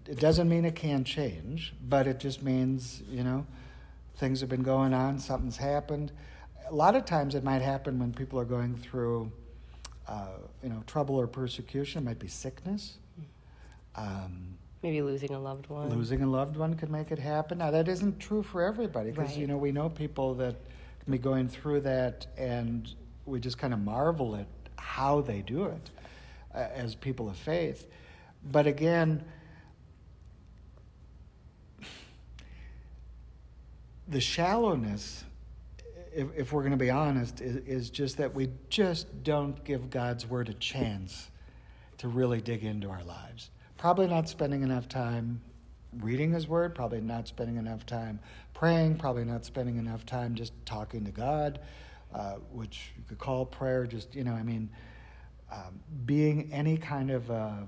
it 0.08 0.20
doesn't 0.20 0.48
mean 0.48 0.64
it 0.64 0.75
can't 0.75 1.06
change, 1.06 1.75
but 1.88 2.06
it 2.06 2.18
just 2.18 2.42
means, 2.42 3.02
you 3.08 3.25
know, 3.25 3.46
things 4.16 4.40
have 4.40 4.48
been 4.48 4.62
going 4.62 4.94
on, 4.94 5.18
something's 5.18 5.56
happened. 5.56 6.12
A 6.68 6.75
lot 6.75 6.96
of 6.96 7.04
times 7.04 7.34
it 7.34 7.44
might 7.44 7.62
happen 7.62 7.98
when 7.98 8.12
people 8.12 8.38
are 8.40 8.44
going 8.44 8.76
through, 8.76 9.30
uh, 10.08 10.28
you 10.62 10.68
know, 10.68 10.82
trouble 10.86 11.16
or 11.16 11.26
persecution. 11.26 12.02
It 12.02 12.04
might 12.06 12.18
be 12.18 12.28
sickness. 12.28 12.98
Um, 13.94 14.56
Maybe 14.82 15.02
losing 15.02 15.32
a 15.32 15.38
loved 15.38 15.68
one. 15.68 15.90
Losing 15.90 16.22
a 16.22 16.26
loved 16.26 16.56
one 16.56 16.75
could 16.75 16.90
make 16.90 17.10
it 17.10 17.18
happen. 17.18 17.58
Now, 17.58 17.70
that 17.70 17.88
isn't 17.88 18.20
true 18.20 18.42
for 18.42 18.62
everybody 18.62 19.10
because, 19.10 19.30
right. 19.30 19.38
you 19.38 19.46
know, 19.46 19.56
we 19.56 19.72
know 19.72 19.88
people 19.88 20.34
that 20.34 20.56
can 21.02 21.12
be 21.12 21.18
going 21.18 21.48
through 21.48 21.80
that 21.82 22.26
and 22.36 22.92
we 23.25 23.40
just 23.40 23.58
kind 23.58 23.72
of 23.72 23.80
marvel 23.80 24.36
at 24.36 24.46
how 24.76 25.20
they 25.20 25.40
do 25.40 25.64
it 25.64 25.90
uh, 26.54 26.58
as 26.75 26.94
people 26.94 27.28
of 27.28 27.36
faith. 27.36 27.86
But 28.50 28.66
again, 28.66 29.25
the 34.08 34.20
shallowness, 34.20 35.25
if, 36.14 36.28
if 36.36 36.52
we're 36.52 36.62
going 36.62 36.72
to 36.72 36.76
be 36.76 36.90
honest, 36.90 37.40
is, 37.40 37.56
is 37.66 37.90
just 37.90 38.16
that 38.18 38.34
we 38.34 38.50
just 38.68 39.22
don't 39.22 39.62
give 39.64 39.90
God's 39.90 40.26
word 40.26 40.48
a 40.48 40.54
chance 40.54 41.30
to 41.98 42.08
really 42.08 42.40
dig 42.40 42.64
into 42.64 42.88
our 42.88 43.02
lives. 43.04 43.50
Probably 43.76 44.06
not 44.06 44.28
spending 44.28 44.62
enough 44.62 44.88
time 44.88 45.40
reading 46.00 46.32
His 46.32 46.46
Word, 46.46 46.75
probably 46.75 47.00
not 47.00 47.28
spending 47.28 47.56
enough 47.56 47.86
time 47.86 48.20
praying, 48.54 48.96
probably 48.96 49.25
not 49.25 49.44
spending 49.44 49.76
enough 49.76 50.06
time 50.06 50.34
just 50.34 50.52
talking 50.64 51.04
to 51.04 51.10
God, 51.10 51.60
uh, 52.14 52.34
which 52.52 52.92
you 52.96 53.02
could 53.08 53.18
call 53.18 53.44
prayer. 53.44 53.86
Just, 53.86 54.14
you 54.14 54.25
know, 54.25 54.32
I 54.32 54.42
mean, 54.42 54.70
um, 55.50 55.80
being 56.04 56.52
any 56.52 56.76
kind 56.76 57.10
of 57.10 57.30
a, 57.30 57.66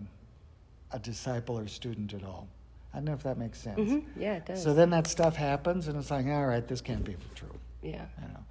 a 0.93 0.99
disciple 0.99 1.59
or 1.59 1.69
student 1.69 2.15
at 2.15 2.25
all. 2.25 2.49
I 2.93 2.99
don't 2.99 3.05
know 3.05 3.13
if 3.13 3.23
that 3.23 3.39
makes 3.39 3.61
sense. 3.61 3.79
Mm-hmm. 3.79 4.21
Yeah, 4.21 4.37
it 4.37 4.47
does. 4.47 4.63
So 4.63 4.75
then 4.75 4.91
that 4.91 5.07
stuff 5.07 5.37
happens, 5.37 5.89
and 5.89 5.99
it's 5.99 6.11
like, 6.11 6.27
all 6.27 6.47
right, 6.47 6.67
this 6.67 6.81
can't 6.81 7.05
be 7.05 7.17
true. 7.35 7.49
Yeah. 7.83 8.07
You 8.21 8.29
know. 8.29 8.45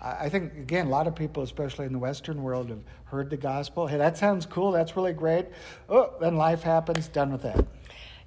I 0.00 0.28
think 0.28 0.52
again, 0.54 0.86
a 0.86 0.90
lot 0.90 1.08
of 1.08 1.16
people, 1.16 1.42
especially 1.42 1.86
in 1.86 1.92
the 1.92 1.98
Western 1.98 2.42
world, 2.42 2.68
have 2.68 2.78
heard 3.06 3.30
the 3.30 3.36
gospel. 3.36 3.88
Hey, 3.88 3.98
that 3.98 4.16
sounds 4.16 4.46
cool. 4.46 4.70
That's 4.70 4.96
really 4.96 5.12
great. 5.12 5.46
Oh, 5.88 6.14
then 6.20 6.36
life 6.36 6.62
happens. 6.62 7.08
Done 7.08 7.32
with 7.32 7.42
that. 7.42 7.64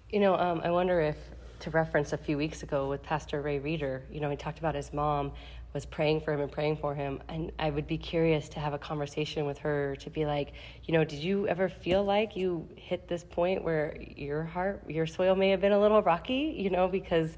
You 0.09 0.19
know, 0.19 0.35
um, 0.35 0.59
I 0.65 0.71
wonder 0.71 0.99
if 0.99 1.15
to 1.61 1.69
reference 1.69 2.11
a 2.11 2.17
few 2.17 2.37
weeks 2.37 2.63
ago 2.63 2.89
with 2.89 3.01
Pastor 3.03 3.41
Ray 3.41 3.59
Reeder. 3.59 4.03
You 4.11 4.19
know, 4.19 4.29
he 4.29 4.35
talked 4.35 4.59
about 4.59 4.75
his 4.75 4.91
mom 4.91 5.31
was 5.73 5.85
praying 5.85 6.21
for 6.21 6.33
him 6.33 6.41
and 6.41 6.51
praying 6.51 6.77
for 6.77 6.93
him. 6.93 7.21
And 7.29 7.51
I 7.57 7.69
would 7.69 7.87
be 7.87 7.97
curious 7.97 8.49
to 8.49 8.59
have 8.59 8.73
a 8.73 8.77
conversation 8.77 9.45
with 9.45 9.57
her 9.59 9.95
to 9.97 10.09
be 10.09 10.25
like, 10.25 10.53
you 10.83 10.93
know, 10.93 11.03
did 11.03 11.19
you 11.19 11.47
ever 11.47 11.69
feel 11.69 12.03
like 12.03 12.35
you 12.35 12.67
hit 12.75 13.07
this 13.07 13.23
point 13.23 13.63
where 13.63 13.95
your 14.15 14.43
heart, 14.43 14.83
your 14.87 15.07
soil 15.07 15.35
may 15.35 15.49
have 15.49 15.61
been 15.61 15.71
a 15.71 15.79
little 15.79 16.01
rocky, 16.01 16.53
you 16.57 16.69
know, 16.69 16.87
because 16.87 17.37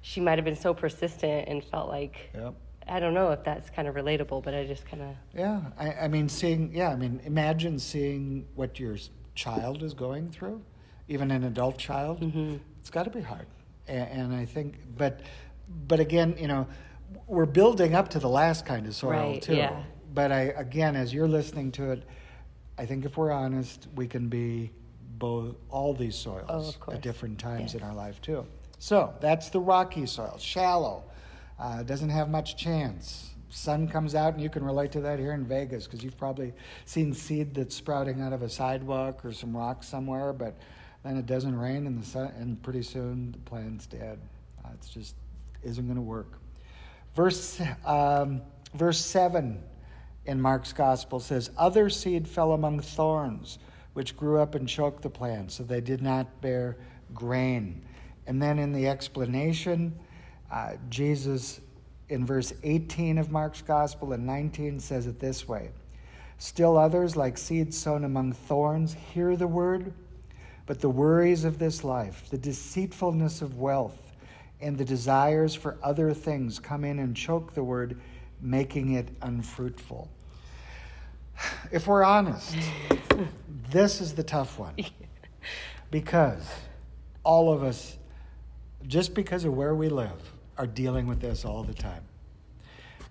she 0.00 0.20
might 0.20 0.38
have 0.38 0.44
been 0.44 0.56
so 0.56 0.72
persistent 0.74 1.48
and 1.48 1.64
felt 1.64 1.88
like. 1.88 2.30
Yep. 2.34 2.54
I 2.86 3.00
don't 3.00 3.14
know 3.14 3.30
if 3.30 3.42
that's 3.42 3.70
kind 3.70 3.88
of 3.88 3.94
relatable, 3.94 4.44
but 4.44 4.54
I 4.54 4.66
just 4.66 4.84
kind 4.84 5.02
of. 5.02 5.08
Yeah, 5.34 5.60
I, 5.78 5.92
I 5.92 6.08
mean, 6.08 6.28
seeing, 6.28 6.70
yeah, 6.74 6.90
I 6.90 6.96
mean, 6.96 7.20
imagine 7.24 7.78
seeing 7.78 8.46
what 8.54 8.78
your 8.78 8.96
child 9.34 9.82
is 9.82 9.94
going 9.94 10.30
through, 10.30 10.62
even 11.08 11.30
an 11.30 11.44
adult 11.44 11.78
child. 11.78 12.20
Mm-hmm. 12.20 12.56
It's 12.80 12.90
got 12.90 13.04
to 13.04 13.10
be 13.10 13.22
hard. 13.22 13.46
And, 13.88 14.08
and 14.08 14.34
I 14.34 14.44
think, 14.44 14.74
but, 14.96 15.20
but 15.88 15.98
again, 15.98 16.36
you 16.38 16.46
know, 16.46 16.66
we're 17.26 17.46
building 17.46 17.94
up 17.94 18.08
to 18.10 18.18
the 18.18 18.28
last 18.28 18.66
kind 18.66 18.86
of 18.86 18.94
soil 18.94 19.10
right, 19.10 19.42
too. 19.42 19.56
Yeah. 19.56 19.82
But 20.12 20.30
I 20.32 20.40
again, 20.56 20.96
as 20.96 21.12
you're 21.12 21.28
listening 21.28 21.72
to 21.72 21.90
it, 21.90 22.04
I 22.78 22.86
think 22.86 23.04
if 23.04 23.16
we're 23.16 23.32
honest, 23.32 23.88
we 23.94 24.06
can 24.06 24.28
be 24.28 24.70
both 25.18 25.56
all 25.70 25.94
these 25.94 26.16
soils 26.16 26.76
oh, 26.86 26.92
at 26.92 27.00
different 27.00 27.38
times 27.38 27.74
in 27.74 27.82
our 27.82 27.94
life 27.94 28.20
too. 28.20 28.46
So 28.78 29.14
that's 29.20 29.48
the 29.48 29.60
rocky 29.60 30.06
soil, 30.06 30.36
shallow, 30.38 31.04
uh, 31.58 31.82
doesn't 31.84 32.10
have 32.10 32.28
much 32.28 32.56
chance. 32.56 33.30
Sun 33.48 33.88
comes 33.88 34.14
out, 34.14 34.34
and 34.34 34.42
you 34.42 34.50
can 34.50 34.64
relate 34.64 34.90
to 34.92 35.00
that 35.02 35.18
here 35.18 35.32
in 35.32 35.46
Vegas 35.46 35.84
because 35.84 36.02
you've 36.02 36.18
probably 36.18 36.52
seen 36.84 37.14
seed 37.14 37.54
that's 37.54 37.74
sprouting 37.74 38.20
out 38.20 38.32
of 38.32 38.42
a 38.42 38.48
sidewalk 38.48 39.24
or 39.24 39.32
some 39.32 39.56
rock 39.56 39.84
somewhere, 39.84 40.32
but 40.32 40.56
then 41.04 41.16
it 41.16 41.26
doesn't 41.26 41.56
rain, 41.56 41.86
and 41.86 42.02
the 42.02 42.04
sun, 42.04 42.32
and 42.38 42.60
pretty 42.62 42.82
soon 42.82 43.30
the 43.32 43.38
plant's 43.38 43.86
dead. 43.86 44.18
Uh, 44.64 44.70
it's 44.74 44.88
just 44.88 45.14
isn't 45.62 45.84
going 45.86 45.96
to 45.96 46.02
work. 46.02 46.38
Verse, 47.14 47.60
um, 47.84 48.42
verse 48.74 48.98
7 48.98 49.62
in 50.26 50.40
Mark's 50.40 50.72
gospel 50.72 51.20
says, 51.20 51.50
Other 51.56 51.88
seed 51.88 52.26
fell 52.26 52.52
among 52.52 52.80
thorns, 52.80 53.58
which 53.92 54.16
grew 54.16 54.40
up 54.40 54.54
and 54.54 54.68
choked 54.68 55.02
the 55.02 55.10
plant, 55.10 55.52
so 55.52 55.62
they 55.62 55.80
did 55.80 56.02
not 56.02 56.40
bear 56.40 56.76
grain. 57.12 57.82
And 58.26 58.42
then 58.42 58.58
in 58.58 58.72
the 58.72 58.88
explanation, 58.88 59.96
uh, 60.50 60.72
Jesus, 60.88 61.60
in 62.08 62.26
verse 62.26 62.52
18 62.62 63.18
of 63.18 63.30
Mark's 63.30 63.62
gospel 63.62 64.12
and 64.12 64.26
19, 64.26 64.80
says 64.80 65.06
it 65.06 65.20
this 65.20 65.46
way 65.46 65.70
Still 66.38 66.76
others, 66.76 67.16
like 67.16 67.38
seeds 67.38 67.78
sown 67.78 68.04
among 68.04 68.32
thorns, 68.32 68.94
hear 68.94 69.36
the 69.36 69.46
word, 69.46 69.92
but 70.66 70.80
the 70.80 70.88
worries 70.88 71.44
of 71.44 71.58
this 71.58 71.84
life, 71.84 72.28
the 72.30 72.38
deceitfulness 72.38 73.40
of 73.40 73.58
wealth, 73.58 74.13
and 74.60 74.78
the 74.78 74.84
desires 74.84 75.54
for 75.54 75.78
other 75.82 76.12
things 76.14 76.58
come 76.58 76.84
in 76.84 76.98
and 76.98 77.16
choke 77.16 77.54
the 77.54 77.62
word, 77.62 78.00
making 78.40 78.92
it 78.92 79.08
unfruitful. 79.22 80.10
If 81.72 81.86
we're 81.86 82.04
honest, 82.04 82.56
this 83.70 84.00
is 84.00 84.14
the 84.14 84.22
tough 84.22 84.58
one. 84.58 84.74
Because 85.90 86.48
all 87.24 87.52
of 87.52 87.62
us, 87.62 87.98
just 88.86 89.14
because 89.14 89.44
of 89.44 89.54
where 89.54 89.74
we 89.74 89.88
live, 89.88 90.32
are 90.56 90.66
dealing 90.66 91.06
with 91.06 91.20
this 91.20 91.44
all 91.44 91.64
the 91.64 91.74
time. 91.74 92.02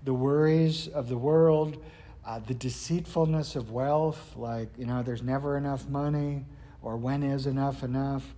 The 0.03 0.13
worries 0.13 0.87
of 0.87 1.09
the 1.09 1.17
world, 1.17 1.83
uh, 2.25 2.39
the 2.39 2.53
deceitfulness 2.53 3.55
of 3.55 3.71
wealth, 3.71 4.35
like, 4.35 4.69
you 4.77 4.85
know, 4.85 5.03
there's 5.03 5.23
never 5.23 5.57
enough 5.57 5.87
money, 5.87 6.45
or 6.81 6.97
when 6.97 7.23
is 7.23 7.47
enough 7.47 7.83
enough? 7.83 8.33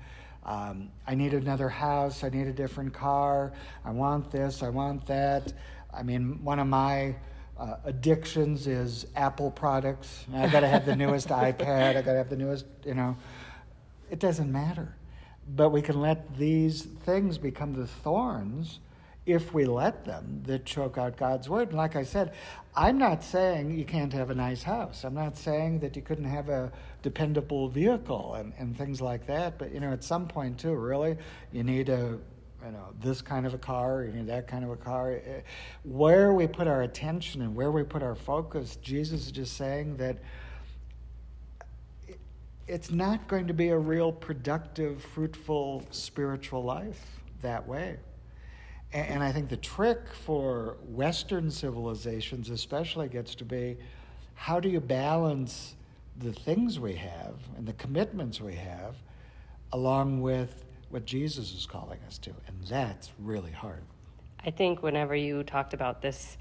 Um, 0.45 0.89
I 1.07 1.15
need 1.15 1.33
another 1.33 1.69
house. 1.69 2.23
I 2.23 2.29
need 2.29 2.47
a 2.47 2.53
different 2.53 2.93
car. 2.93 3.51
I 3.83 3.91
want 3.91 4.31
this. 4.31 4.61
I 4.61 4.69
want 4.69 5.05
that. 5.07 5.51
I 5.91 6.03
mean, 6.03 6.43
one 6.43 6.59
of 6.59 6.67
my 6.67 7.15
uh, 7.57 7.77
addictions 7.83 8.67
is 8.67 9.07
Apple 9.15 9.49
products. 9.49 10.25
I 10.33 10.47
got 10.47 10.59
to 10.59 10.67
have 10.67 10.85
the 10.85 10.95
newest 11.03 11.29
iPad. 11.29 11.95
I 11.95 12.01
got 12.01 12.11
to 12.11 12.17
have 12.17 12.29
the 12.29 12.35
newest, 12.35 12.65
you 12.85 12.93
know. 12.93 13.17
It 14.11 14.19
doesn't 14.19 14.51
matter. 14.51 14.95
But 15.55 15.69
we 15.69 15.81
can 15.81 15.99
let 15.99 16.37
these 16.37 16.83
things 16.83 17.37
become 17.37 17.73
the 17.73 17.87
thorns 17.87 18.79
if 19.25 19.53
we 19.53 19.65
let 19.65 20.05
them 20.05 20.43
that 20.45 20.65
choke 20.65 20.97
out 20.97 21.17
God's 21.17 21.49
word. 21.49 21.69
And 21.69 21.77
like 21.77 21.95
I 21.95 22.03
said, 22.03 22.33
I'm 22.75 22.97
not 22.97 23.23
saying 23.23 23.77
you 23.77 23.85
can't 23.85 24.13
have 24.13 24.29
a 24.29 24.35
nice 24.35 24.61
house. 24.61 25.03
I'm 25.03 25.15
not 25.15 25.37
saying 25.37 25.79
that 25.79 25.95
you 25.95 26.01
couldn't 26.01 26.25
have 26.25 26.49
a 26.49 26.71
dependable 27.01 27.67
vehicle 27.67 28.35
and, 28.35 28.53
and 28.59 28.77
things 28.77 29.01
like 29.01 29.25
that. 29.27 29.57
But 29.57 29.73
you 29.73 29.79
know, 29.79 29.91
at 29.91 30.03
some 30.03 30.27
point 30.27 30.59
too, 30.59 30.75
really, 30.75 31.17
you 31.51 31.63
need 31.63 31.89
a 31.89 32.19
you 32.65 32.71
know, 32.71 32.93
this 32.99 33.21
kind 33.21 33.45
of 33.45 33.53
a 33.53 33.59
car, 33.59 34.05
you 34.05 34.11
need 34.11 34.27
that 34.27 34.47
kind 34.47 34.63
of 34.63 34.71
a 34.71 34.75
car. 34.75 35.11
Eh, 35.11 35.41
where 35.83 36.33
we 36.33 36.47
put 36.47 36.67
our 36.67 36.81
attention 36.81 37.43
and 37.43 37.55
where 37.55 37.71
we 37.71 37.83
put 37.83 38.01
our 38.01 38.15
focus, 38.15 38.77
Jesus 38.77 39.27
is 39.27 39.31
just 39.31 39.55
saying 39.55 39.97
that 39.97 40.17
it's 42.67 42.89
not 42.89 43.27
going 43.27 43.45
to 43.47 43.53
be 43.53 43.69
a 43.69 43.77
real 43.77 44.11
productive, 44.11 45.03
fruitful 45.03 45.83
spiritual 45.91 46.63
life 46.63 47.19
that 47.41 47.67
way. 47.67 47.97
And, 48.95 49.21
I 49.21 49.33
think 49.33 49.49
the 49.49 49.57
trick 49.57 49.99
for 50.23 50.77
Western 50.87 51.51
civilizations, 51.51 52.49
especially, 52.49 53.09
gets 53.09 53.35
to 53.35 53.43
be 53.43 53.75
how 54.35 54.61
do 54.61 54.69
you 54.69 54.79
balance 54.79 55.75
the 56.17 56.31
things 56.31 56.79
we 56.79 56.93
have 56.95 57.35
and 57.57 57.67
the 57.67 57.73
commitments 57.73 58.39
we 58.39 58.55
have 58.55 58.95
along 59.73 60.21
with 60.21 60.63
what 60.91 61.05
Jesus 61.05 61.53
is 61.53 61.65
calling 61.65 61.99
us 62.07 62.17
to? 62.19 62.29
And 62.47 62.55
that's 62.69 63.11
really 63.19 63.51
hard. 63.51 63.83
I 64.45 64.51
think 64.51 64.81
whenever 64.81 65.13
you 65.13 65.43
talked 65.43 65.73
about 65.73 66.01
this, 66.01 66.37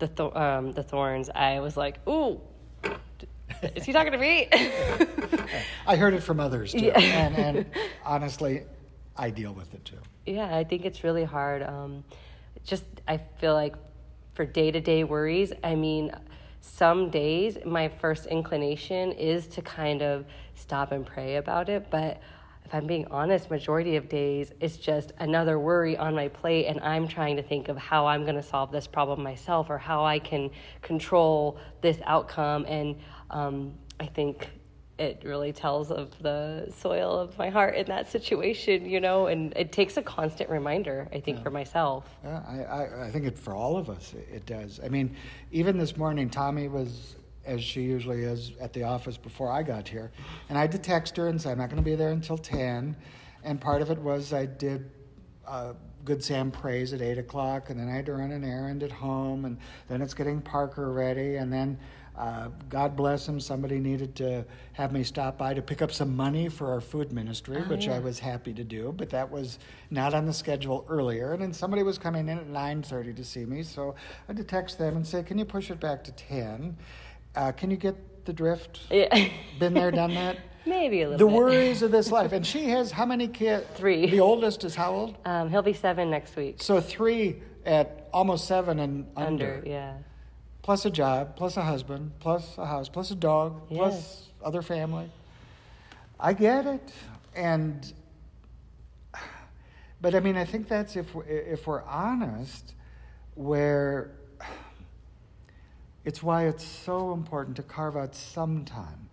the, 0.00 0.08
th- 0.08 0.34
um, 0.34 0.72
the 0.72 0.82
thorns, 0.82 1.30
I 1.30 1.60
was 1.60 1.78
like, 1.78 2.06
ooh, 2.06 2.42
is 3.74 3.84
he 3.84 3.94
talking 3.94 4.12
to 4.12 4.18
me? 4.18 4.48
I 5.86 5.96
heard 5.96 6.12
it 6.12 6.22
from 6.22 6.40
others 6.40 6.72
too. 6.72 6.80
Yeah. 6.80 6.98
And, 6.98 7.36
and, 7.36 7.66
honestly, 8.04 8.64
I 9.20 9.28
deal 9.28 9.52
with 9.52 9.74
it 9.74 9.84
too. 9.84 9.98
Yeah, 10.24 10.56
I 10.56 10.64
think 10.64 10.86
it's 10.86 11.04
really 11.04 11.24
hard. 11.24 11.62
Um, 11.62 12.04
just, 12.64 12.84
I 13.06 13.18
feel 13.38 13.52
like 13.52 13.74
for 14.32 14.46
day 14.46 14.70
to 14.70 14.80
day 14.80 15.04
worries, 15.04 15.52
I 15.62 15.74
mean, 15.74 16.10
some 16.62 17.10
days 17.10 17.58
my 17.66 17.88
first 17.88 18.24
inclination 18.26 19.12
is 19.12 19.46
to 19.48 19.60
kind 19.60 20.00
of 20.00 20.24
stop 20.54 20.92
and 20.92 21.04
pray 21.04 21.36
about 21.36 21.68
it. 21.68 21.90
But 21.90 22.22
if 22.64 22.74
I'm 22.74 22.86
being 22.86 23.06
honest, 23.10 23.50
majority 23.50 23.96
of 23.96 24.08
days 24.08 24.52
it's 24.58 24.78
just 24.78 25.12
another 25.18 25.58
worry 25.58 25.98
on 25.98 26.14
my 26.14 26.28
plate, 26.28 26.66
and 26.66 26.80
I'm 26.80 27.06
trying 27.06 27.36
to 27.36 27.42
think 27.42 27.68
of 27.68 27.76
how 27.76 28.06
I'm 28.06 28.22
going 28.22 28.36
to 28.36 28.42
solve 28.42 28.72
this 28.72 28.86
problem 28.86 29.22
myself 29.22 29.68
or 29.68 29.76
how 29.76 30.02
I 30.02 30.18
can 30.18 30.50
control 30.80 31.58
this 31.82 31.98
outcome. 32.06 32.64
And 32.66 32.96
um, 33.28 33.74
I 33.98 34.06
think 34.06 34.48
it 35.00 35.22
really 35.24 35.50
tells 35.50 35.90
of 35.90 36.10
the 36.22 36.70
soil 36.76 37.18
of 37.18 37.36
my 37.38 37.48
heart 37.48 37.74
in 37.74 37.86
that 37.86 38.10
situation, 38.10 38.84
you 38.84 39.00
know, 39.00 39.28
and 39.28 39.54
it 39.56 39.72
takes 39.72 39.96
a 39.96 40.02
constant 40.02 40.50
reminder, 40.50 41.08
I 41.10 41.20
think, 41.20 41.38
yeah. 41.38 41.42
for 41.42 41.50
myself. 41.50 42.04
Yeah, 42.22 42.42
I, 42.46 42.58
I, 42.62 43.06
I, 43.06 43.10
think 43.10 43.24
it 43.24 43.38
for 43.38 43.54
all 43.54 43.78
of 43.78 43.88
us, 43.88 44.12
it, 44.12 44.28
it 44.30 44.46
does. 44.46 44.78
I 44.84 44.90
mean, 44.90 45.16
even 45.52 45.78
this 45.78 45.96
morning, 45.96 46.28
Tommy 46.28 46.68
was, 46.68 47.16
as 47.46 47.64
she 47.64 47.80
usually 47.80 48.24
is, 48.24 48.52
at 48.60 48.74
the 48.74 48.82
office 48.82 49.16
before 49.16 49.50
I 49.50 49.62
got 49.62 49.88
here, 49.88 50.12
and 50.50 50.58
I 50.58 50.60
had 50.60 50.72
to 50.72 50.78
text 50.78 51.16
her 51.16 51.28
and 51.28 51.40
say, 51.40 51.50
I'm 51.50 51.58
not 51.58 51.70
going 51.70 51.82
to 51.82 51.90
be 51.90 51.96
there 51.96 52.12
until 52.12 52.36
10. 52.36 52.94
And 53.42 53.58
part 53.58 53.80
of 53.80 53.90
it 53.90 53.98
was 53.98 54.34
I 54.34 54.44
did. 54.44 54.90
Uh, 55.46 55.72
Good 56.02 56.24
Sam 56.24 56.50
prays 56.50 56.94
at 56.94 57.02
8 57.02 57.18
o'clock, 57.18 57.68
and 57.68 57.78
then 57.78 57.88
I 57.88 57.92
had 57.92 58.06
to 58.06 58.14
run 58.14 58.32
an 58.32 58.42
errand 58.42 58.82
at 58.82 58.90
home, 58.90 59.44
and 59.44 59.58
then 59.88 60.00
it's 60.00 60.14
getting 60.14 60.40
Parker 60.40 60.90
ready, 60.92 61.36
and 61.36 61.52
then 61.52 61.78
uh, 62.20 62.50
God 62.68 62.96
bless 62.96 63.26
him, 63.26 63.40
somebody 63.40 63.78
needed 63.78 64.14
to 64.16 64.44
have 64.74 64.92
me 64.92 65.02
stop 65.02 65.38
by 65.38 65.54
to 65.54 65.62
pick 65.62 65.80
up 65.80 65.90
some 65.90 66.14
money 66.14 66.50
for 66.50 66.70
our 66.70 66.82
food 66.82 67.12
ministry, 67.12 67.56
oh, 67.64 67.68
which 67.70 67.86
yeah. 67.86 67.96
I 67.96 67.98
was 67.98 68.18
happy 68.18 68.52
to 68.52 68.62
do, 68.62 68.92
but 68.94 69.08
that 69.08 69.30
was 69.30 69.58
not 69.90 70.12
on 70.12 70.26
the 70.26 70.32
schedule 70.34 70.84
earlier. 70.90 71.32
And 71.32 71.40
then 71.40 71.54
somebody 71.54 71.82
was 71.82 71.96
coming 71.96 72.28
in 72.28 72.36
at 72.36 72.46
9.30 72.46 73.16
to 73.16 73.24
see 73.24 73.46
me, 73.46 73.62
so 73.62 73.94
I 73.94 74.26
had 74.26 74.36
to 74.36 74.44
text 74.44 74.76
them 74.76 74.96
and 74.96 75.06
say, 75.06 75.22
can 75.22 75.38
you 75.38 75.46
push 75.46 75.70
it 75.70 75.80
back 75.80 76.04
to 76.04 76.12
10? 76.12 76.76
Uh, 77.36 77.52
can 77.52 77.70
you 77.70 77.78
get 77.78 78.26
the 78.26 78.34
drift? 78.34 78.80
Yeah. 78.90 79.28
Been 79.58 79.72
there, 79.72 79.90
done 79.90 80.12
that? 80.14 80.36
Maybe 80.66 81.00
a 81.00 81.08
little 81.08 81.26
the 81.26 81.32
bit. 81.32 81.38
worries 81.38 81.80
of 81.80 81.90
this 81.90 82.12
life. 82.12 82.32
And 82.32 82.46
she 82.46 82.68
has 82.68 82.92
how 82.92 83.06
many 83.06 83.28
kids? 83.28 83.64
Three. 83.76 84.10
The 84.10 84.20
oldest 84.20 84.62
is 84.64 84.74
how 84.74 84.92
old? 84.92 85.16
Um, 85.24 85.48
he'll 85.48 85.62
be 85.62 85.72
seven 85.72 86.10
next 86.10 86.36
week. 86.36 86.62
So 86.62 86.82
three 86.82 87.40
at 87.64 88.10
almost 88.12 88.46
seven 88.46 88.78
and 88.78 89.06
under. 89.16 89.54
Under, 89.54 89.62
yeah 89.64 89.94
plus 90.62 90.84
a 90.84 90.90
job, 90.90 91.36
plus 91.36 91.56
a 91.56 91.62
husband, 91.62 92.12
plus 92.20 92.56
a 92.58 92.66
house, 92.66 92.88
plus 92.88 93.10
a 93.10 93.14
dog, 93.14 93.60
yes. 93.68 93.78
plus 93.78 94.22
other 94.42 94.62
family. 94.62 95.08
I 96.18 96.32
get 96.32 96.66
it, 96.66 96.92
and 97.34 97.92
but 100.00 100.14
I 100.14 100.20
mean, 100.20 100.36
I 100.36 100.44
think 100.44 100.68
that's 100.68 100.96
if 100.96 101.14
we're, 101.14 101.24
if 101.24 101.66
we're 101.66 101.82
honest, 101.82 102.74
where 103.34 104.12
it's 106.04 106.22
why 106.22 106.46
it's 106.46 106.64
so 106.64 107.12
important 107.12 107.56
to 107.56 107.62
carve 107.62 107.96
out 107.96 108.14
some 108.14 108.64
time. 108.64 109.08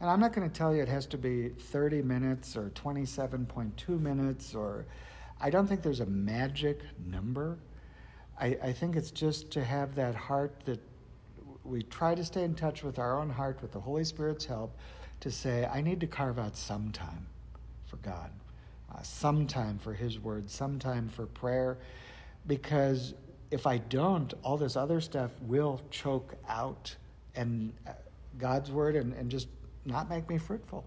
And 0.00 0.08
I'm 0.08 0.20
not 0.20 0.32
going 0.32 0.48
to 0.48 0.56
tell 0.56 0.74
you 0.74 0.80
it 0.82 0.88
has 0.88 1.06
to 1.06 1.18
be 1.18 1.48
30 1.48 2.02
minutes 2.02 2.56
or 2.56 2.70
27.2 2.70 4.00
minutes, 4.00 4.54
or 4.54 4.86
I 5.40 5.50
don't 5.50 5.66
think 5.66 5.82
there's 5.82 6.00
a 6.00 6.06
magic 6.06 6.80
number. 7.04 7.58
I, 8.40 8.56
I 8.62 8.72
think 8.72 8.94
it's 8.94 9.10
just 9.10 9.50
to 9.52 9.64
have 9.64 9.96
that 9.96 10.14
heart 10.14 10.54
that 10.66 10.80
we 11.68 11.82
try 11.82 12.14
to 12.14 12.24
stay 12.24 12.44
in 12.44 12.54
touch 12.54 12.82
with 12.82 12.98
our 12.98 13.20
own 13.20 13.30
heart 13.30 13.60
with 13.60 13.72
the 13.72 13.80
Holy 13.80 14.04
Spirit's 14.04 14.46
help 14.46 14.76
to 15.20 15.30
say, 15.30 15.66
I 15.66 15.80
need 15.80 16.00
to 16.00 16.06
carve 16.06 16.38
out 16.38 16.56
some 16.56 16.90
time 16.92 17.26
for 17.86 17.96
God, 17.96 18.30
uh, 18.94 19.02
some 19.02 19.46
time 19.46 19.78
for 19.78 19.92
His 19.92 20.18
Word, 20.18 20.50
some 20.50 20.78
time 20.78 21.08
for 21.08 21.26
prayer, 21.26 21.78
because 22.46 23.14
if 23.50 23.66
I 23.66 23.78
don't, 23.78 24.32
all 24.42 24.56
this 24.56 24.76
other 24.76 25.00
stuff 25.00 25.30
will 25.42 25.80
choke 25.90 26.34
out 26.48 26.96
and 27.34 27.72
uh, 27.86 27.92
God's 28.38 28.70
Word 28.70 28.96
and, 28.96 29.12
and 29.14 29.30
just 29.30 29.48
not 29.84 30.08
make 30.08 30.28
me 30.28 30.38
fruitful. 30.38 30.84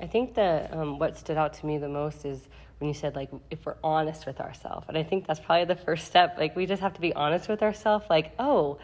I 0.00 0.06
think 0.06 0.34
that 0.34 0.74
um, 0.74 0.98
what 0.98 1.16
stood 1.16 1.36
out 1.36 1.54
to 1.54 1.66
me 1.66 1.78
the 1.78 1.88
most 1.88 2.24
is 2.24 2.48
when 2.78 2.88
you 2.88 2.94
said 2.94 3.14
like 3.14 3.30
if 3.50 3.64
we're 3.64 3.76
honest 3.84 4.26
with 4.26 4.40
ourselves, 4.40 4.86
and 4.88 4.98
I 4.98 5.04
think 5.04 5.26
that's 5.28 5.38
probably 5.38 5.66
the 5.66 5.80
first 5.80 6.06
step. 6.06 6.36
Like 6.36 6.56
we 6.56 6.66
just 6.66 6.82
have 6.82 6.94
to 6.94 7.00
be 7.00 7.12
honest 7.12 7.48
with 7.48 7.62
ourselves. 7.62 8.06
Like 8.10 8.32
oh, 8.40 8.78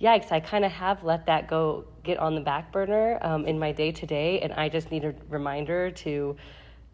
yikes, 0.00 0.32
I 0.32 0.40
kind 0.40 0.64
of 0.64 0.72
have 0.72 1.04
let 1.04 1.26
that 1.26 1.48
go 1.48 1.84
get 2.02 2.18
on 2.18 2.34
the 2.34 2.40
back 2.40 2.72
burner 2.72 3.18
um, 3.22 3.44
in 3.46 3.58
my 3.58 3.72
day 3.72 3.92
to 3.92 4.06
day, 4.06 4.40
and 4.40 4.52
I 4.54 4.68
just 4.68 4.90
need 4.90 5.04
a 5.04 5.14
reminder 5.28 5.90
to, 5.90 6.36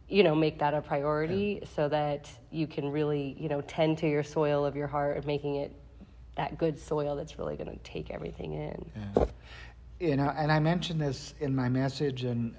you 0.09 0.23
know, 0.23 0.35
make 0.35 0.59
that 0.59 0.75
a 0.75 0.81
priority 0.81 1.61
yeah. 1.61 1.69
so 1.75 1.89
that 1.89 2.29
you 2.51 2.67
can 2.67 2.91
really, 2.91 3.37
you 3.39 3.49
know, 3.49 3.61
tend 3.63 3.99
to 3.99 4.09
your 4.09 4.25
soil 4.25 4.65
of 4.65 4.75
your 4.75 4.89
heart 4.89 5.17
and 5.17 5.27
making 5.27 5.57
it 5.57 5.73
that 6.37 6.59
good 6.59 6.79
soil 6.79 7.17
that's 7.17 7.39
really 7.39 7.57
going 7.57 7.71
to 7.71 7.79
take 7.83 8.11
everything 8.11 8.53
in. 8.53 8.91
Yeah. 8.95 9.25
You 9.99 10.17
know, 10.17 10.33
and 10.37 10.53
I 10.53 10.59
mentioned 10.59 11.01
this 11.01 11.35
in 11.41 11.55
my 11.55 11.69
message, 11.69 12.25
and 12.25 12.55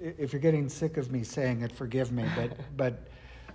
if 0.00 0.32
you're 0.32 0.42
getting 0.42 0.68
sick 0.68 0.96
of 0.96 1.10
me 1.10 1.22
saying 1.22 1.62
it, 1.62 1.72
forgive 1.72 2.12
me, 2.12 2.24
but 2.36 2.56
but 2.76 3.08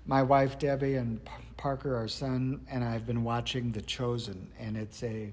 my 0.06 0.24
wife 0.24 0.58
Debbie 0.58 0.96
and 0.96 1.20
Parker, 1.56 1.96
our 1.96 2.08
son, 2.08 2.62
and 2.70 2.84
I've 2.84 3.06
been 3.06 3.24
watching 3.24 3.72
The 3.72 3.82
Chosen, 3.82 4.48
and 4.60 4.76
it's 4.76 5.04
a 5.04 5.32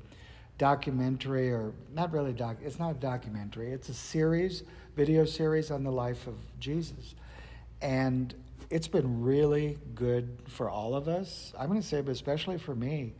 documentary, 0.60 1.50
or 1.50 1.72
not 1.94 2.12
really 2.12 2.34
doc. 2.34 2.58
It's 2.62 2.78
not 2.78 2.90
a 2.90 2.98
documentary. 2.98 3.70
It's 3.72 3.88
a 3.88 3.94
series, 3.94 4.62
video 4.94 5.24
series 5.24 5.70
on 5.70 5.84
the 5.84 5.90
life 5.90 6.26
of 6.26 6.34
Jesus, 6.60 7.14
and 7.80 8.34
it's 8.68 8.86
been 8.86 9.22
really 9.22 9.78
good 9.94 10.36
for 10.46 10.68
all 10.68 10.94
of 10.94 11.08
us. 11.08 11.54
I'm 11.58 11.68
going 11.68 11.80
to 11.80 11.86
say, 11.86 12.02
but 12.02 12.12
especially 12.12 12.58
for 12.58 12.74
me, 12.74 13.14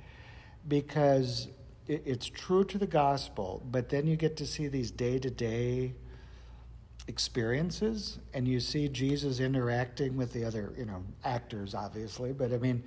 because 0.68 1.48
it, 1.88 2.02
it's 2.04 2.26
true 2.26 2.62
to 2.64 2.76
the 2.76 2.86
gospel. 2.86 3.62
But 3.70 3.88
then 3.88 4.06
you 4.06 4.16
get 4.16 4.36
to 4.36 4.46
see 4.46 4.68
these 4.68 4.90
day 4.90 5.18
to 5.18 5.30
day 5.30 5.94
experiences, 7.08 8.18
and 8.34 8.46
you 8.46 8.60
see 8.60 8.86
Jesus 8.86 9.40
interacting 9.40 10.14
with 10.14 10.34
the 10.34 10.44
other, 10.44 10.74
you 10.76 10.84
know, 10.84 11.02
actors, 11.24 11.74
obviously. 11.74 12.34
But 12.34 12.52
I 12.52 12.58
mean, 12.58 12.84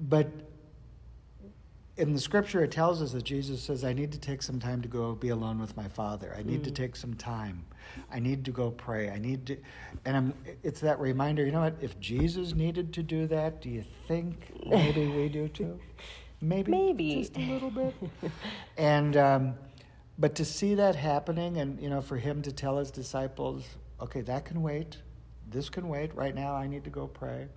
but 0.00 0.28
in 2.00 2.14
the 2.14 2.18
scripture, 2.18 2.64
it 2.64 2.70
tells 2.70 3.02
us 3.02 3.12
that 3.12 3.24
Jesus 3.24 3.62
says, 3.62 3.84
I 3.84 3.92
need 3.92 4.10
to 4.12 4.18
take 4.18 4.42
some 4.42 4.58
time 4.58 4.80
to 4.80 4.88
go 4.88 5.14
be 5.14 5.28
alone 5.28 5.60
with 5.60 5.76
my 5.76 5.86
Father. 5.86 6.34
I 6.36 6.42
need 6.42 6.62
mm. 6.62 6.64
to 6.64 6.70
take 6.70 6.96
some 6.96 7.12
time. 7.12 7.64
I 8.10 8.18
need 8.18 8.44
to 8.46 8.50
go 8.50 8.70
pray. 8.70 9.10
I 9.10 9.18
need 9.18 9.46
to, 9.46 9.58
and 10.06 10.16
I'm, 10.16 10.34
it's 10.62 10.80
that 10.80 10.98
reminder, 10.98 11.44
you 11.44 11.52
know 11.52 11.60
what? 11.60 11.76
If 11.82 12.00
Jesus 12.00 12.54
needed 12.54 12.94
to 12.94 13.02
do 13.02 13.26
that, 13.26 13.60
do 13.60 13.68
you 13.68 13.84
think 14.08 14.50
maybe 14.66 15.06
we 15.08 15.28
do 15.28 15.48
too? 15.48 15.78
Maybe. 16.42 16.70
Maybe. 16.70 17.16
Just 17.16 17.36
a 17.36 17.40
little 17.40 17.70
bit. 17.70 17.94
and, 18.78 19.14
um, 19.18 19.54
but 20.18 20.34
to 20.36 20.44
see 20.46 20.74
that 20.74 20.96
happening 20.96 21.58
and, 21.58 21.78
you 21.78 21.90
know, 21.90 22.00
for 22.00 22.16
him 22.16 22.40
to 22.42 22.50
tell 22.50 22.78
his 22.78 22.90
disciples, 22.90 23.66
okay, 24.00 24.22
that 24.22 24.46
can 24.46 24.62
wait. 24.62 24.96
This 25.50 25.68
can 25.68 25.86
wait. 25.86 26.14
Right 26.14 26.34
now, 26.34 26.54
I 26.54 26.66
need 26.66 26.84
to 26.84 26.90
go 26.90 27.06
pray 27.06 27.48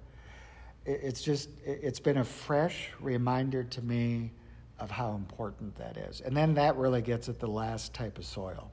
it's 0.86 1.22
just 1.22 1.50
it's 1.66 2.00
been 2.00 2.18
a 2.18 2.24
fresh 2.24 2.90
reminder 3.00 3.64
to 3.64 3.82
me 3.82 4.32
of 4.80 4.92
how 4.92 5.14
important 5.14 5.76
that 5.76 5.98
is. 5.98 6.22
And 6.22 6.36
then 6.36 6.54
that 6.56 6.76
really 6.76 7.02
gets 7.02 7.30
at 7.30 7.40
the 7.40 7.48
last 7.48 7.94
type 7.94 8.18
of 8.18 8.26
soil. 8.26 8.72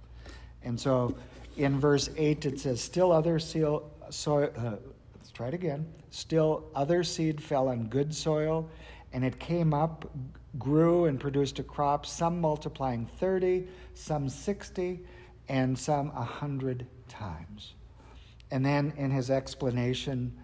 And 0.62 0.78
so 0.78 1.16
in 1.56 1.78
verse 1.78 2.10
8 2.16 2.46
it 2.46 2.60
says 2.60 2.80
still 2.80 3.12
other 3.12 3.38
soil, 3.38 3.90
soil 4.10 4.50
uh, 4.56 4.76
let's 5.14 5.30
try 5.32 5.48
it 5.48 5.54
again. 5.54 5.86
Still 6.10 6.64
other 6.74 7.04
seed 7.04 7.40
fell 7.40 7.68
on 7.68 7.84
good 7.86 8.14
soil 8.14 8.68
and 9.12 9.24
it 9.24 9.38
came 9.38 9.72
up 9.72 10.10
grew 10.58 11.04
and 11.04 11.20
produced 11.20 11.60
a 11.60 11.62
crop 11.62 12.04
some 12.04 12.40
multiplying 12.40 13.06
30 13.18 13.68
some 13.94 14.28
60 14.28 15.00
and 15.48 15.78
some 15.78 16.12
100 16.14 16.86
times. 17.08 17.74
And 18.50 18.64
then 18.64 18.92
in 18.96 19.10
his 19.10 19.30
explanation 19.30 20.36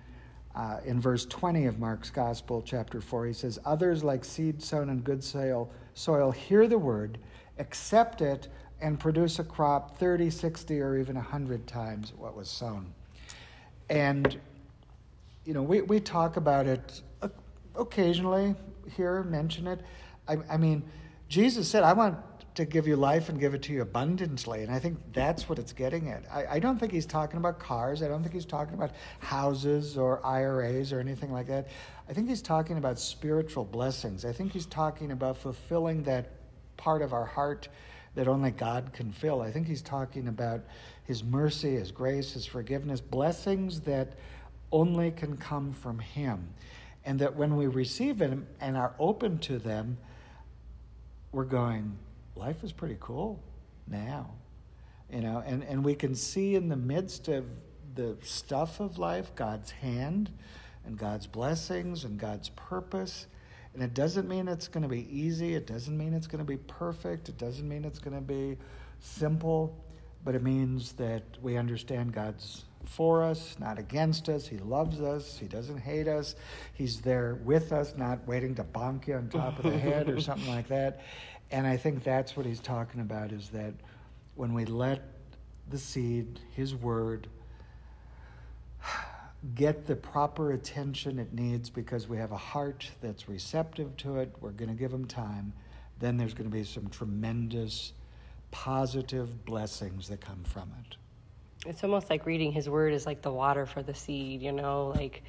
Uh, 0.56 0.78
in 0.86 0.98
verse 0.98 1.26
20 1.26 1.66
of 1.66 1.78
Mark's 1.78 2.08
Gospel, 2.08 2.62
chapter 2.62 3.02
4, 3.02 3.26
he 3.26 3.32
says, 3.34 3.58
Others, 3.66 4.02
like 4.02 4.24
seed 4.24 4.62
sown 4.62 4.88
in 4.88 5.00
good 5.00 5.22
soil, 5.22 5.70
soil 5.92 6.30
hear 6.30 6.66
the 6.66 6.78
word, 6.78 7.18
accept 7.58 8.22
it, 8.22 8.48
and 8.80 8.98
produce 8.98 9.38
a 9.38 9.44
crop 9.44 9.98
30, 9.98 10.30
60, 10.30 10.80
or 10.80 10.96
even 10.96 11.14
100 11.14 11.66
times 11.66 12.14
what 12.16 12.34
was 12.34 12.48
sown. 12.48 12.94
And, 13.90 14.40
you 15.44 15.52
know, 15.52 15.62
we, 15.62 15.82
we 15.82 16.00
talk 16.00 16.38
about 16.38 16.66
it 16.66 17.02
occasionally 17.74 18.54
here, 18.96 19.22
mention 19.24 19.66
it. 19.66 19.80
I, 20.26 20.38
I 20.48 20.56
mean, 20.56 20.82
Jesus 21.28 21.68
said, 21.68 21.82
I 21.82 21.92
want 21.92 22.16
to 22.56 22.64
give 22.64 22.86
you 22.86 22.96
life 22.96 23.28
and 23.28 23.38
give 23.38 23.52
it 23.52 23.62
to 23.62 23.72
you 23.72 23.82
abundantly. 23.82 24.62
And 24.62 24.72
I 24.72 24.78
think 24.78 24.98
that's 25.12 25.46
what 25.46 25.58
it's 25.58 25.72
getting 25.72 26.08
at. 26.08 26.24
I, 26.32 26.46
I, 26.56 26.58
don't 26.58 26.78
think 26.78 26.90
he's 26.90 27.04
talking 27.04 27.36
about 27.36 27.58
cars. 27.58 28.02
I 28.02 28.08
don't 28.08 28.22
think 28.22 28.34
he's 28.34 28.46
talking 28.46 28.72
about 28.72 28.92
houses 29.18 29.98
or 29.98 30.24
IRAs 30.24 30.90
or 30.90 30.98
anything 30.98 31.30
like 31.30 31.46
that. 31.48 31.68
I 32.08 32.14
think 32.14 32.28
he's 32.28 32.40
talking 32.40 32.78
about 32.78 32.98
spiritual 32.98 33.64
blessings. 33.64 34.24
I 34.24 34.32
think 34.32 34.52
he's 34.52 34.64
talking 34.64 35.12
about 35.12 35.36
fulfilling 35.36 36.02
that 36.04 36.30
part 36.78 37.02
of 37.02 37.12
our 37.12 37.26
heart 37.26 37.68
that 38.14 38.26
only 38.26 38.52
God 38.52 38.90
can 38.94 39.12
fill. 39.12 39.42
I 39.42 39.52
think 39.52 39.66
he's 39.66 39.82
talking 39.82 40.26
about 40.26 40.62
his 41.04 41.22
mercy, 41.22 41.74
his 41.74 41.92
grace, 41.92 42.32
his 42.32 42.46
forgiveness, 42.46 43.02
blessings 43.02 43.82
that 43.82 44.14
only 44.72 45.10
can 45.10 45.36
come 45.36 45.74
from 45.74 45.98
him. 45.98 46.48
And 47.04 47.18
that 47.18 47.36
when 47.36 47.54
we 47.54 47.66
receive 47.66 48.16
them 48.16 48.46
and 48.60 48.78
are 48.78 48.94
open 48.98 49.38
to 49.40 49.58
them, 49.58 49.98
we're 51.32 51.44
going, 51.44 51.98
life 52.37 52.62
is 52.62 52.72
pretty 52.72 52.96
cool 53.01 53.42
now. 53.88 54.31
You 55.11 55.20
know, 55.20 55.42
and, 55.46 55.62
and 55.64 55.85
we 55.85 55.94
can 55.94 56.14
see 56.14 56.55
in 56.55 56.68
the 56.68 56.77
midst 56.77 57.29
of 57.29 57.44
the 57.94 58.16
stuff 58.22 58.81
of 58.81 58.99
life 58.99 59.35
God's 59.35 59.70
hand 59.70 60.31
and 60.85 60.99
God's 60.99 61.27
blessings 61.27 62.05
and 62.05 62.18
God's 62.18 62.49
purpose. 62.51 63.27
And 63.75 63.83
it 63.83 63.94
doesn't 63.94 64.29
mean 64.29 64.49
it's 64.49 64.68
going 64.68 64.83
to 64.83 64.88
be 64.88 65.07
easy. 65.11 65.55
It 65.55 65.66
doesn't 65.66 65.96
mean 65.96 66.14
it's 66.14 66.27
going 66.27 66.38
to 66.38 66.44
be 66.44 66.57
perfect. 66.57 67.29
It 67.29 67.38
doesn't 67.38 67.68
mean 67.68 67.85
it's 67.85 67.99
going 67.99 68.16
to 68.16 68.22
be 68.22 68.57
simple. 69.01 69.77
But 70.25 70.35
it 70.35 70.42
means 70.42 70.92
that 70.94 71.22
we 71.40 71.57
understand 71.57 72.12
God's 72.12 72.64
for 72.85 73.22
us, 73.22 73.57
not 73.59 73.79
against 73.79 74.29
us. 74.29 74.46
He 74.46 74.59
loves 74.59 75.01
us. 75.01 75.37
He 75.38 75.46
doesn't 75.46 75.79
hate 75.79 76.09
us. 76.09 76.37
He's 76.72 77.01
there 77.01 77.35
with 77.44 77.72
us, 77.72 77.94
not 77.96 78.27
waiting 78.27 78.55
to 78.57 78.64
bonk 78.64 79.09
you 79.09 79.14
on 79.14 79.29
top 79.29 79.59
of 79.59 79.64
the 79.64 79.79
head 79.79 80.09
or 80.09 80.20
something 80.20 80.49
like 80.49 80.68
that. 80.68 81.03
And 81.50 81.66
I 81.66 81.76
think 81.76 82.02
that's 82.02 82.37
what 82.37 82.46
he's 82.46 82.61
talking 82.61 83.00
about 83.00 83.32
is 83.32 83.48
that 83.50 83.74
when 84.35 84.52
we 84.52 84.64
let 84.64 85.02
the 85.70 85.78
seed, 85.78 86.40
his 86.54 86.74
word, 86.74 87.28
get 89.54 89.87
the 89.87 89.94
proper 89.94 90.52
attention 90.52 91.18
it 91.18 91.32
needs 91.32 91.70
because 91.70 92.09
we 92.09 92.16
have 92.16 92.32
a 92.32 92.37
heart 92.37 92.90
that's 93.00 93.28
receptive 93.28 93.96
to 93.98 94.18
it, 94.18 94.35
we're 94.40 94.50
going 94.50 94.68
to 94.68 94.74
give 94.74 94.92
him 94.92 95.06
time, 95.06 95.52
then 96.00 96.16
there's 96.16 96.35
going 96.35 96.50
to 96.50 96.54
be 96.54 96.64
some 96.64 96.88
tremendous 96.88 97.92
positive 98.50 99.44
blessings 99.44 100.09
that 100.09 100.20
come 100.20 100.42
from 100.44 100.70
it. 100.80 100.96
It's 101.68 101.82
almost 101.82 102.11
like 102.11 102.26
reading 102.26 102.52
his 102.52 102.68
word 102.68 102.92
is 102.92 103.06
like 103.06 103.22
the 103.22 103.32
water 103.32 103.66
for 103.66 103.82
the 103.82 103.94
seed, 103.94 104.42
you 104.42 104.52
know, 104.52 104.92
like 104.94 105.22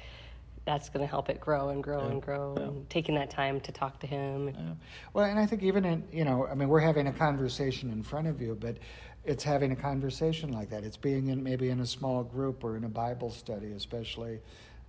that's 0.68 0.90
going 0.90 1.00
to 1.00 1.08
help 1.08 1.30
it 1.30 1.40
grow 1.40 1.70
and 1.70 1.82
grow 1.82 2.04
yeah. 2.04 2.10
and 2.10 2.20
grow 2.20 2.54
yeah. 2.54 2.64
and 2.64 2.90
taking 2.90 3.14
that 3.14 3.30
time 3.30 3.58
to 3.58 3.72
talk 3.72 3.98
to 3.98 4.06
him 4.06 4.48
yeah. 4.48 4.74
well 5.14 5.24
and 5.24 5.38
i 5.38 5.46
think 5.46 5.62
even 5.62 5.82
in 5.82 6.04
you 6.12 6.26
know 6.26 6.46
i 6.46 6.54
mean 6.54 6.68
we're 6.68 6.78
having 6.78 7.06
a 7.06 7.12
conversation 7.12 7.90
in 7.90 8.02
front 8.02 8.26
of 8.26 8.38
you 8.38 8.54
but 8.60 8.76
it's 9.24 9.42
having 9.42 9.72
a 9.72 9.76
conversation 9.76 10.52
like 10.52 10.68
that 10.68 10.84
it's 10.84 10.98
being 10.98 11.28
in 11.28 11.42
maybe 11.42 11.70
in 11.70 11.80
a 11.80 11.86
small 11.86 12.22
group 12.22 12.62
or 12.62 12.76
in 12.76 12.84
a 12.84 12.88
bible 12.88 13.30
study 13.30 13.72
especially 13.72 14.40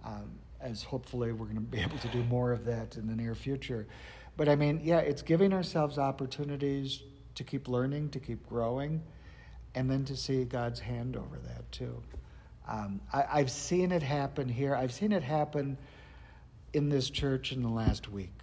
um, 0.04 0.30
as 0.60 0.84
hopefully 0.84 1.32
we're 1.32 1.46
going 1.46 1.56
to 1.56 1.62
be 1.62 1.80
able 1.88 1.98
to 2.00 2.10
do 2.10 2.24
more 2.26 2.52
of 2.52 2.66
that 2.66 2.98
in 2.98 3.08
the 3.08 3.16
near 3.16 3.34
future 3.34 3.88
but 4.36 4.50
i 4.50 4.58
mean 4.58 4.82
yeah 4.84 5.00
it's 5.00 5.22
giving 5.22 5.54
ourselves 5.54 5.98
opportunities 5.98 7.04
to 7.36 7.46
keep 7.46 7.70
learning 7.70 8.10
to 8.10 8.20
keep 8.20 8.46
growing 8.50 9.02
and 9.76 9.90
then 9.90 10.04
to 10.04 10.18
see 10.18 10.44
god's 10.44 10.82
hand 10.82 11.16
over 11.16 11.38
that 11.38 11.72
too 11.72 12.04
um, 12.70 13.02
I, 13.12 13.40
have 13.40 13.50
seen 13.50 13.92
it 13.92 14.04
happen 14.04 14.48
here. 14.48 14.76
I've 14.76 14.94
seen 14.94 15.12
it 15.12 15.24
happen 15.24 15.76
in 16.72 16.90
this 16.90 17.10
church 17.10 17.52
in 17.52 17.64
the 17.64 17.70
last 17.70 18.12
week, 18.12 18.34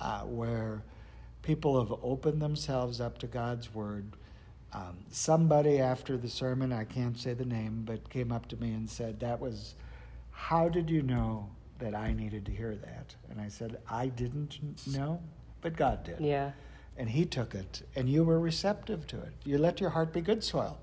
uh, 0.00 0.20
where 0.22 0.82
people 1.42 1.78
have 1.78 1.92
opened 2.02 2.40
themselves 2.40 2.98
up 2.98 3.18
to 3.18 3.26
God's 3.26 3.74
word. 3.74 4.16
Um, 4.72 4.96
somebody 5.10 5.80
after 5.80 6.16
the 6.16 6.30
sermon, 6.30 6.72
I 6.72 6.84
can't 6.84 7.18
say 7.18 7.34
the 7.34 7.44
name, 7.44 7.82
but 7.84 8.08
came 8.08 8.32
up 8.32 8.48
to 8.48 8.56
me 8.56 8.72
and 8.72 8.88
said, 8.88 9.20
That 9.20 9.38
was, 9.38 9.74
how 10.30 10.70
did 10.70 10.88
you 10.88 11.02
know 11.02 11.50
that 11.78 11.94
I 11.94 12.14
needed 12.14 12.46
to 12.46 12.52
hear 12.52 12.74
that? 12.74 13.14
And 13.30 13.38
I 13.38 13.48
said, 13.48 13.76
I 13.90 14.06
didn't 14.06 14.58
know, 14.86 15.20
but 15.60 15.76
God 15.76 16.04
did. 16.04 16.20
Yeah. 16.20 16.52
And 16.96 17.10
He 17.10 17.26
took 17.26 17.54
it, 17.54 17.82
and 17.94 18.08
you 18.08 18.24
were 18.24 18.40
receptive 18.40 19.06
to 19.08 19.18
it. 19.18 19.34
You 19.44 19.58
let 19.58 19.78
your 19.78 19.90
heart 19.90 20.14
be 20.14 20.22
good 20.22 20.42
soil 20.42 20.78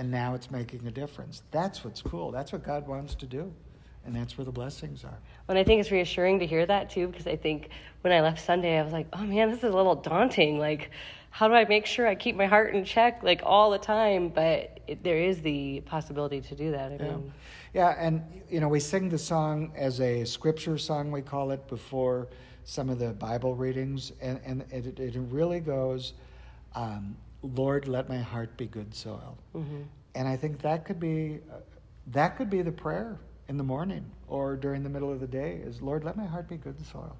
and 0.00 0.10
now 0.10 0.34
it's 0.34 0.50
making 0.50 0.86
a 0.86 0.90
difference. 0.90 1.42
That's 1.50 1.84
what's 1.84 2.00
cool. 2.00 2.30
That's 2.30 2.52
what 2.52 2.64
God 2.64 2.88
wants 2.88 3.14
to 3.16 3.26
do. 3.26 3.52
And 4.06 4.16
that's 4.16 4.38
where 4.38 4.46
the 4.46 4.50
blessings 4.50 5.04
are. 5.04 5.18
And 5.46 5.58
I 5.58 5.62
think 5.62 5.78
it's 5.78 5.90
reassuring 5.90 6.38
to 6.38 6.46
hear 6.46 6.64
that 6.64 6.88
too, 6.88 7.06
because 7.08 7.26
I 7.26 7.36
think 7.36 7.68
when 8.00 8.10
I 8.10 8.22
left 8.22 8.42
Sunday, 8.42 8.78
I 8.78 8.82
was 8.82 8.94
like, 8.94 9.08
oh 9.12 9.22
man, 9.22 9.50
this 9.50 9.58
is 9.58 9.64
a 9.64 9.76
little 9.76 9.94
daunting. 9.94 10.58
Like, 10.58 10.90
how 11.28 11.48
do 11.48 11.54
I 11.54 11.66
make 11.66 11.84
sure 11.84 12.08
I 12.08 12.14
keep 12.14 12.34
my 12.34 12.46
heart 12.46 12.74
in 12.74 12.82
check 12.82 13.22
like 13.22 13.42
all 13.44 13.70
the 13.70 13.78
time? 13.78 14.30
But 14.30 14.80
it, 14.86 15.04
there 15.04 15.18
is 15.18 15.42
the 15.42 15.82
possibility 15.82 16.40
to 16.40 16.54
do 16.54 16.70
that. 16.70 16.92
I 16.92 16.94
yeah. 16.94 17.02
Mean, 17.02 17.32
yeah, 17.74 17.94
and 17.98 18.22
you 18.48 18.60
know, 18.60 18.68
we 18.68 18.80
sing 18.80 19.10
the 19.10 19.18
song 19.18 19.70
as 19.76 20.00
a 20.00 20.24
scripture 20.24 20.78
song, 20.78 21.12
we 21.12 21.20
call 21.20 21.50
it, 21.50 21.68
before 21.68 22.28
some 22.64 22.88
of 22.88 22.98
the 22.98 23.10
Bible 23.10 23.54
readings, 23.54 24.12
and, 24.22 24.40
and 24.46 24.64
it, 24.70 24.98
it 24.98 25.14
really 25.28 25.60
goes, 25.60 26.14
um, 26.74 27.18
Lord, 27.42 27.88
let 27.88 28.08
my 28.08 28.18
heart 28.18 28.56
be 28.56 28.66
good 28.66 28.94
soil. 28.94 29.38
Mm-hmm. 29.54 29.82
And 30.14 30.28
I 30.28 30.36
think 30.36 30.60
that 30.62 30.84
could 30.84 31.00
be 31.00 31.40
uh, 31.50 31.56
that 32.08 32.36
could 32.36 32.50
be 32.50 32.62
the 32.62 32.72
prayer 32.72 33.18
in 33.48 33.56
the 33.56 33.64
morning 33.64 34.04
or 34.28 34.56
during 34.56 34.82
the 34.82 34.88
middle 34.88 35.12
of 35.12 35.20
the 35.20 35.26
day 35.26 35.60
is 35.64 35.80
Lord, 35.80 36.04
let 36.04 36.16
my 36.16 36.26
heart 36.26 36.48
be 36.48 36.56
good 36.56 36.84
soil. 36.86 37.16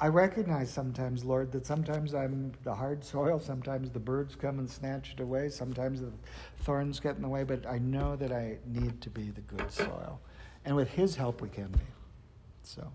I 0.00 0.06
recognize 0.08 0.72
sometimes, 0.72 1.24
Lord, 1.24 1.50
that 1.52 1.66
sometimes 1.66 2.14
I'm 2.14 2.52
the 2.62 2.74
hard 2.74 3.04
soil, 3.04 3.40
sometimes 3.40 3.90
the 3.90 3.98
birds 3.98 4.36
come 4.36 4.60
and 4.60 4.70
snatch 4.70 5.12
it 5.12 5.20
away, 5.20 5.48
sometimes 5.48 6.00
the 6.00 6.12
thorns 6.60 7.00
get 7.00 7.16
in 7.16 7.22
the 7.22 7.28
way, 7.28 7.42
but 7.42 7.66
I 7.66 7.78
know 7.78 8.14
that 8.14 8.30
I 8.30 8.58
need 8.64 9.00
to 9.00 9.10
be 9.10 9.30
the 9.30 9.40
good 9.40 9.72
soil. 9.72 10.20
And 10.64 10.76
with 10.76 10.88
His 10.88 11.16
help, 11.16 11.40
we 11.40 11.48
can 11.48 11.66
be. 11.66 11.80
So. 12.62 12.92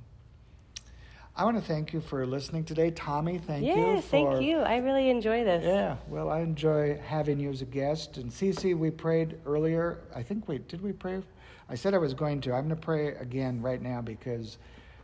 I 1.37 1.43
want 1.43 1.55
to 1.55 1.63
thank 1.63 1.93
you 1.93 2.01
for 2.01 2.25
listening 2.25 2.63
today. 2.63 2.89
Tommy, 2.89 3.37
thank 3.37 3.63
yes, 3.63 3.77
you. 3.77 3.85
Yes, 3.85 4.05
thank 4.05 4.41
you. 4.41 4.57
I 4.57 4.77
really 4.77 5.11
enjoy 5.11 5.43
this. 5.43 5.63
Yeah, 5.63 5.97
well, 6.07 6.31
I 6.31 6.39
enjoy 6.39 6.99
having 7.05 7.39
you 7.39 7.51
as 7.51 7.61
a 7.61 7.65
guest. 7.65 8.17
And 8.17 8.31
Cece, 8.31 8.75
we 8.75 8.89
prayed 8.89 9.37
earlier. 9.45 9.99
I 10.15 10.23
think 10.23 10.47
we 10.47 10.57
did 10.57 10.81
we 10.81 10.93
pray? 10.93 11.21
I 11.69 11.75
said 11.75 11.93
I 11.93 11.99
was 11.99 12.15
going 12.15 12.41
to. 12.41 12.53
I'm 12.53 12.67
going 12.67 12.69
to 12.69 12.75
pray 12.75 13.09
again 13.09 13.61
right 13.61 13.79
now 13.79 14.01
because, 14.01 14.57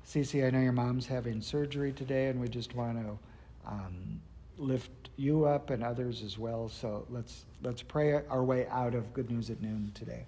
Cece, 0.07 0.47
I 0.47 0.49
know 0.49 0.59
your 0.59 0.71
mom's 0.71 1.05
having 1.05 1.39
surgery 1.39 1.93
today, 1.93 2.29
and 2.29 2.41
we 2.41 2.47
just 2.47 2.73
want 2.73 2.97
to 2.97 3.19
um, 3.67 4.19
lift 4.57 5.09
you 5.17 5.45
up 5.45 5.69
and 5.69 5.83
others 5.83 6.23
as 6.23 6.39
well. 6.39 6.67
So 6.67 7.05
let's 7.11 7.45
let's 7.61 7.83
pray 7.83 8.25
our 8.27 8.43
way 8.43 8.65
out 8.71 8.95
of 8.95 9.13
Good 9.13 9.29
News 9.29 9.51
at 9.51 9.61
Noon 9.61 9.91
today. 9.93 10.25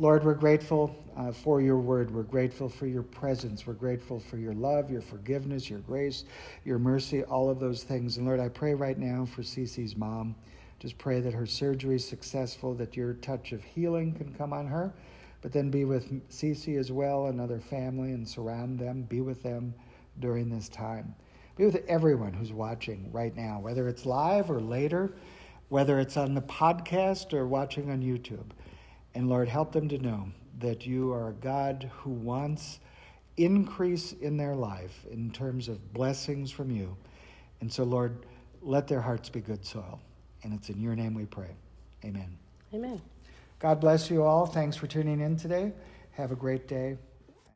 Lord, 0.00 0.22
we're 0.22 0.34
grateful 0.34 0.94
uh, 1.16 1.32
for 1.32 1.60
your 1.60 1.78
word. 1.78 2.12
We're 2.12 2.22
grateful 2.22 2.68
for 2.68 2.86
your 2.86 3.02
presence. 3.02 3.66
We're 3.66 3.72
grateful 3.72 4.20
for 4.20 4.36
your 4.36 4.52
love, 4.54 4.92
your 4.92 5.00
forgiveness, 5.00 5.68
your 5.68 5.80
grace, 5.80 6.22
your 6.64 6.78
mercy, 6.78 7.24
all 7.24 7.50
of 7.50 7.58
those 7.58 7.82
things. 7.82 8.16
And 8.16 8.24
Lord, 8.24 8.38
I 8.38 8.48
pray 8.48 8.74
right 8.74 8.96
now 8.96 9.24
for 9.24 9.42
Cece's 9.42 9.96
mom. 9.96 10.36
Just 10.78 10.98
pray 10.98 11.20
that 11.20 11.34
her 11.34 11.46
surgery 11.46 11.96
is 11.96 12.06
successful, 12.06 12.76
that 12.76 12.96
your 12.96 13.14
touch 13.14 13.50
of 13.50 13.64
healing 13.64 14.14
can 14.14 14.32
come 14.34 14.52
on 14.52 14.68
her, 14.68 14.94
but 15.42 15.52
then 15.52 15.68
be 15.68 15.84
with 15.84 16.08
Cece 16.30 16.78
as 16.78 16.92
well, 16.92 17.26
and 17.26 17.40
other 17.40 17.58
family, 17.58 18.12
and 18.12 18.26
surround 18.26 18.78
them. 18.78 19.02
Be 19.02 19.20
with 19.20 19.42
them 19.42 19.74
during 20.20 20.48
this 20.48 20.68
time. 20.68 21.12
Be 21.56 21.64
with 21.64 21.84
everyone 21.88 22.32
who's 22.32 22.52
watching 22.52 23.10
right 23.10 23.36
now, 23.36 23.58
whether 23.58 23.88
it's 23.88 24.06
live 24.06 24.48
or 24.48 24.60
later, 24.60 25.16
whether 25.70 25.98
it's 25.98 26.16
on 26.16 26.34
the 26.34 26.42
podcast 26.42 27.32
or 27.32 27.48
watching 27.48 27.90
on 27.90 28.00
YouTube. 28.00 28.46
And 29.14 29.28
Lord, 29.28 29.48
help 29.48 29.72
them 29.72 29.88
to 29.88 29.98
know 29.98 30.28
that 30.60 30.86
you 30.86 31.12
are 31.12 31.28
a 31.28 31.32
God 31.34 31.90
who 31.98 32.10
wants 32.10 32.80
increase 33.36 34.12
in 34.12 34.36
their 34.36 34.54
life 34.54 35.06
in 35.10 35.30
terms 35.30 35.68
of 35.68 35.92
blessings 35.92 36.50
from 36.50 36.70
you. 36.70 36.96
And 37.60 37.72
so, 37.72 37.84
Lord, 37.84 38.26
let 38.60 38.88
their 38.88 39.00
hearts 39.00 39.28
be 39.28 39.40
good 39.40 39.64
soil. 39.64 40.00
And 40.42 40.52
it's 40.52 40.68
in 40.68 40.80
your 40.80 40.94
name 40.94 41.14
we 41.14 41.24
pray. 41.24 41.50
Amen. 42.04 42.36
Amen. 42.74 43.00
God 43.58 43.80
bless 43.80 44.10
you 44.10 44.22
all. 44.22 44.46
Thanks 44.46 44.76
for 44.76 44.86
tuning 44.86 45.20
in 45.20 45.36
today. 45.36 45.72
Have 46.12 46.30
a 46.32 46.36
great 46.36 46.68
day. 46.68 46.96